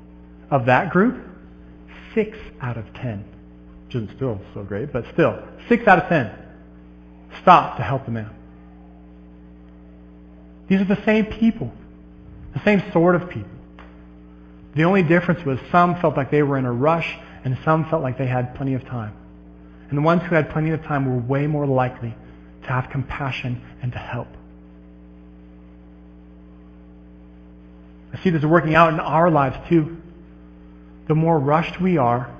Of 0.50 0.66
that 0.66 0.90
group, 0.90 1.20
six 2.14 2.38
out 2.60 2.76
of 2.76 2.92
ten, 2.94 3.24
which 3.86 3.96
isn't 3.96 4.14
still 4.14 4.40
so 4.54 4.62
great, 4.62 4.92
but 4.92 5.04
still, 5.12 5.42
six 5.68 5.86
out 5.88 5.98
of 5.98 6.08
ten 6.08 6.32
stopped 7.42 7.78
to 7.78 7.82
help 7.82 8.04
the 8.04 8.12
man. 8.12 8.30
These 10.68 10.80
are 10.80 10.84
the 10.84 11.04
same 11.04 11.26
people, 11.26 11.72
the 12.54 12.62
same 12.64 12.82
sort 12.92 13.16
of 13.16 13.28
people. 13.28 13.50
The 14.74 14.84
only 14.84 15.02
difference 15.02 15.44
was 15.44 15.58
some 15.70 16.00
felt 16.00 16.16
like 16.16 16.30
they 16.30 16.42
were 16.42 16.56
in 16.56 16.64
a 16.64 16.72
rush 16.72 17.18
and 17.44 17.58
some 17.64 17.88
felt 17.88 18.02
like 18.02 18.18
they 18.18 18.26
had 18.26 18.54
plenty 18.54 18.74
of 18.74 18.84
time. 18.84 19.14
And 19.88 19.98
the 19.98 20.02
ones 20.02 20.22
who 20.22 20.34
had 20.34 20.50
plenty 20.50 20.70
of 20.70 20.82
time 20.84 21.06
were 21.06 21.18
way 21.18 21.46
more 21.46 21.66
likely 21.66 22.14
to 22.62 22.68
have 22.68 22.90
compassion 22.90 23.60
and 23.82 23.92
to 23.92 23.98
help. 23.98 24.28
I 28.12 28.22
see 28.22 28.30
this 28.30 28.44
working 28.44 28.74
out 28.74 28.92
in 28.92 29.00
our 29.00 29.30
lives 29.30 29.56
too. 29.68 29.96
The 31.08 31.14
more 31.14 31.38
rushed 31.38 31.80
we 31.80 31.96
are, 31.96 32.32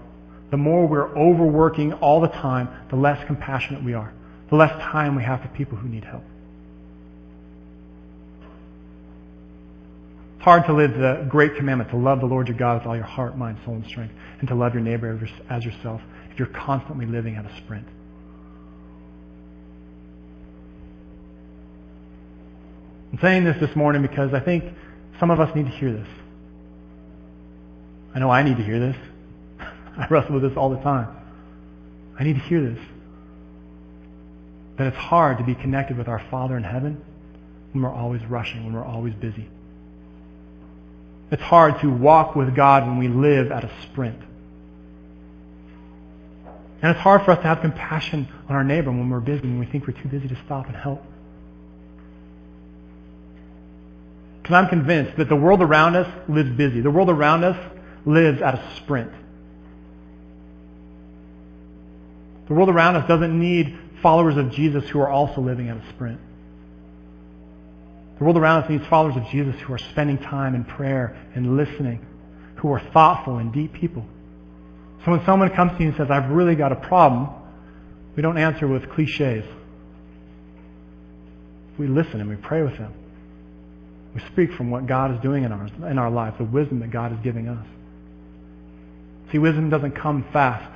the 0.51 0.57
more 0.57 0.87
we're 0.87 1.17
overworking 1.17 1.93
all 1.95 2.21
the 2.21 2.29
time, 2.29 2.69
the 2.91 2.97
less 2.97 3.25
compassionate 3.27 3.83
we 3.83 3.95
are, 3.95 4.13
the 4.51 4.57
less 4.57 4.71
time 4.83 5.17
we 5.17 5.23
have 5.25 5.43
for 5.43 5.49
people 5.49 5.77
who 5.77 5.89
need 5.89 6.05
help. 6.05 6.25
It's 10.41 10.47
hard 10.47 10.65
to 10.69 10.73
live 10.73 10.95
the 10.95 11.27
great 11.29 11.57
commandment 11.57 11.91
to 11.91 11.99
love 11.99 12.21
the 12.21 12.27
Lord 12.27 12.49
your 12.49 12.57
God 12.57 12.79
with 12.79 12.87
all 12.87 12.97
your 12.97 13.05
heart, 13.05 13.37
mind, 13.37 13.59
soul, 13.63 13.75
and 13.75 13.87
strength, 13.87 14.15
and 14.39 14.49
to 14.49 14.55
love 14.55 14.73
your 14.73 14.83
neighbor 14.83 15.21
as 15.51 15.67
yourself 15.67 16.01
if 16.33 16.39
you're 16.39 16.49
constantly 16.49 17.05
living 17.05 17.37
at 17.37 17.45
a 17.45 17.55
sprint. 17.59 17.87
I'm 23.13 23.19
saying 23.21 23.45
this 23.45 23.59
this 23.61 23.77
morning 23.77 24.01
because 24.01 24.33
I 24.33 24.41
think 24.41 24.65
some 25.19 25.31
of 25.31 25.41
us 25.41 25.55
need 25.55 25.67
to 25.67 25.73
hear 25.73 25.93
this. 25.93 26.09
I 28.15 28.19
know 28.19 28.31
I 28.31 28.43
need 28.43 28.57
to 28.57 28.65
hear 28.65 28.81
this. 28.81 28.97
I 29.61 30.07
wrestle 30.09 30.41
with 30.41 30.43
this 30.43 30.57
all 30.57 30.71
the 30.71 30.81
time. 30.81 31.15
I 32.19 32.25
need 32.25 32.37
to 32.37 32.41
hear 32.41 32.63
this. 32.63 32.83
That 34.79 34.87
it's 34.87 34.97
hard 34.97 35.37
to 35.37 35.45
be 35.45 35.55
connected 35.55 35.99
with 35.99 36.09
our 36.09 36.25
Father 36.31 36.57
in 36.57 36.63
heaven 36.63 37.05
when 37.75 37.83
we're 37.83 37.95
always 37.95 38.25
rushing, 38.25 38.65
when 38.65 38.73
we're 38.73 38.87
always 38.87 39.13
busy. 39.13 39.47
It's 41.31 41.43
hard 41.43 41.81
to 41.81 41.91
walk 41.91 42.35
with 42.35 42.55
God 42.55 42.87
when 42.87 42.99
we 42.99 43.09
live 43.09 43.53
at 43.53 43.65
a 43.65 43.71
sprint. 43.83 44.21
And 46.83 46.91
it's 46.91 47.01
hard 47.01 47.25
for 47.25 47.33
us 47.33 47.39
to 47.39 47.45
have 47.45 47.61
compassion 47.61 48.27
on 48.49 48.57
our 48.57 48.65
neighbor 48.65 48.91
when 48.91 49.11
we're 49.11 49.21
busy, 49.21 49.43
when 49.43 49.59
we 49.59 49.67
think 49.67 49.87
we're 49.87 50.01
too 50.01 50.09
busy 50.09 50.29
to 50.29 50.37
stop 50.45 50.67
and 50.67 50.75
help. 50.75 51.05
Because 54.43 54.55
I'm 54.55 54.69
convinced 54.69 55.17
that 55.19 55.29
the 55.29 55.37
world 55.37 55.63
around 55.63 55.95
us 55.95 56.11
lives 56.29 56.51
busy. 56.51 56.81
The 56.81 56.91
world 56.91 57.11
around 57.11 57.45
us 57.45 57.57
lives 58.07 58.41
at 58.41 58.55
a 58.55 58.77
sprint. 58.77 59.13
The 62.49 62.55
world 62.55 62.71
around 62.71 62.97
us 62.97 63.07
doesn't 63.07 63.39
need 63.39 63.79
followers 64.03 64.37
of 64.37 64.51
Jesus 64.51 64.89
who 64.89 65.01
are 65.01 65.09
also 65.09 65.41
living 65.41 65.69
at 65.69 65.77
a 65.77 65.89
sprint. 65.91 66.19
The 68.21 68.25
world 68.25 68.37
around 68.37 68.65
us 68.65 68.71
needs 68.71 68.87
followers 68.87 69.17
of 69.17 69.27
Jesus 69.29 69.59
who 69.63 69.73
are 69.73 69.79
spending 69.79 70.19
time 70.19 70.55
in 70.55 70.63
prayer 70.63 71.17
and 71.35 71.57
listening, 71.57 72.07
who 72.57 72.71
are 72.71 72.81
thoughtful 72.93 73.39
and 73.39 73.53
deep 73.53 73.73
people. 73.73 74.05
So 75.05 75.13
when 75.13 75.25
someone 75.25 75.51
comes 75.51 75.73
to 75.73 75.83
you 75.83 75.89
and 75.89 75.97
says, 75.97 76.11
I've 76.11 76.31
really 76.31 76.55
got 76.55 76.71
a 76.71 76.77
problem, 76.77 77.31
We 78.17 78.23
don't 78.23 78.39
answer 78.39 78.67
with 78.67 78.91
cliches. 78.91 79.47
We 81.79 81.87
listen 81.87 82.21
and 82.21 82.29
we 82.29 82.37
pray 82.37 82.63
with 82.63 82.77
them. 82.77 82.93
We 84.15 84.21
speak 84.33 84.53
from 84.53 84.71
what 84.71 84.87
God 84.87 85.15
is 85.15 85.21
doing 85.23 85.45
in 85.45 85.53
our, 85.53 85.67
in 85.89 85.99
our 85.99 86.11
lives, 86.11 86.37
the 86.37 86.45
wisdom 86.45 86.81
that 86.81 86.91
God 86.91 87.13
is 87.13 87.19
giving 87.23 87.49
us. 87.49 87.67
See, 89.33 89.39
wisdom 89.39 89.71
doesn't 89.71 89.93
come 89.93 90.25
fast. 90.33 90.71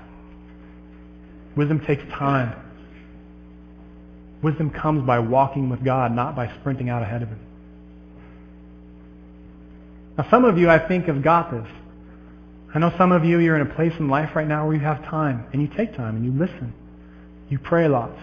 Wisdom 1.57 1.85
takes 1.85 2.05
time. 2.15 2.55
Wisdom 4.45 4.69
comes 4.69 5.03
by 5.07 5.19
walking 5.19 5.71
with 5.71 5.83
God, 5.83 6.13
not 6.13 6.37
by 6.37 6.53
sprinting 6.61 6.91
out 6.91 7.03
ahead 7.03 7.23
of 7.23 7.29
Him. 7.31 7.41
Now, 10.19 10.29
some 10.31 10.45
of 10.45 10.59
you, 10.59 10.69
I 10.69 10.87
think, 10.87 11.07
have 11.07 11.23
got 11.23 11.51
this. 11.51 11.67
I 12.75 12.79
know 12.79 12.93
some 12.99 13.11
of 13.11 13.25
you, 13.25 13.39
you're 13.39 13.57
in 13.57 13.67
a 13.67 13.75
place 13.75 13.95
in 13.99 14.09
life 14.09 14.37
right 14.37 14.47
now 14.47 14.67
where 14.67 14.75
you 14.75 14.83
have 14.83 15.03
time, 15.07 15.47
and 15.53 15.63
you 15.63 15.69
take 15.69 15.97
time, 15.97 16.17
and 16.17 16.25
you 16.27 16.33
listen. 16.33 16.75
You 17.49 17.59
pray 17.59 17.89
lots. 17.89 18.21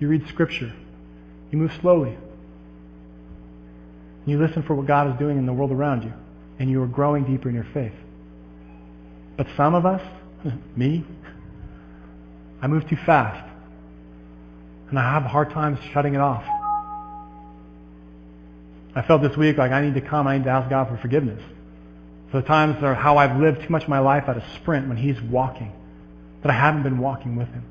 You 0.00 0.08
read 0.08 0.26
Scripture. 0.28 0.72
You 1.50 1.58
move 1.58 1.72
slowly. 1.82 2.16
You 4.24 4.38
listen 4.38 4.62
for 4.62 4.74
what 4.74 4.86
God 4.86 5.12
is 5.12 5.18
doing 5.18 5.36
in 5.36 5.44
the 5.44 5.52
world 5.52 5.70
around 5.70 6.02
you, 6.02 6.14
and 6.58 6.70
you 6.70 6.82
are 6.82 6.86
growing 6.86 7.24
deeper 7.24 7.50
in 7.50 7.54
your 7.54 7.68
faith. 7.74 7.92
But 9.36 9.48
some 9.54 9.74
of 9.74 9.84
us, 9.84 10.00
me, 10.76 11.04
I 12.62 12.68
move 12.68 12.88
too 12.88 12.96
fast. 13.04 13.51
And 14.92 14.98
I 14.98 15.10
have 15.10 15.24
a 15.24 15.28
hard 15.28 15.48
time 15.52 15.78
shutting 15.94 16.14
it 16.14 16.20
off. 16.20 16.44
I 18.94 19.00
felt 19.00 19.22
this 19.22 19.34
week 19.38 19.56
like 19.56 19.72
I 19.72 19.80
need 19.80 19.94
to 19.94 20.02
come, 20.02 20.26
I 20.26 20.36
need 20.36 20.44
to 20.44 20.50
ask 20.50 20.68
God 20.68 20.88
for 20.88 20.98
forgiveness. 20.98 21.42
For 22.30 22.42
the 22.42 22.46
times 22.46 22.82
are 22.82 22.94
how 22.94 23.16
I've 23.16 23.40
lived 23.40 23.62
too 23.62 23.70
much 23.70 23.84
of 23.84 23.88
my 23.88 24.00
life 24.00 24.24
at 24.28 24.36
a 24.36 24.44
sprint 24.56 24.88
when 24.88 24.98
He's 24.98 25.18
walking, 25.22 25.72
that 26.42 26.50
I 26.50 26.54
haven't 26.54 26.82
been 26.82 26.98
walking 26.98 27.36
with 27.36 27.48
Him. 27.48 27.64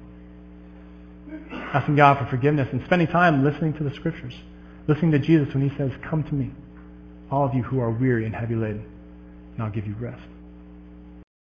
Asking 1.52 1.96
God 1.96 2.18
for 2.18 2.26
forgiveness 2.26 2.70
and 2.72 2.84
spending 2.86 3.08
time 3.08 3.44
listening 3.44 3.76
to 3.76 3.84
the 3.84 3.94
Scriptures, 3.94 4.34
listening 4.88 5.12
to 5.12 5.20
Jesus 5.20 5.54
when 5.54 5.70
He 5.70 5.78
says, 5.78 5.92
Come 6.02 6.24
to 6.24 6.34
me, 6.34 6.50
all 7.30 7.46
of 7.46 7.54
you 7.54 7.62
who 7.62 7.80
are 7.82 7.92
weary 7.92 8.26
and 8.26 8.34
heavy 8.34 8.56
laden, 8.56 8.84
and 9.54 9.62
I'll 9.62 9.70
give 9.70 9.86
you 9.86 9.94
rest. 10.00 10.24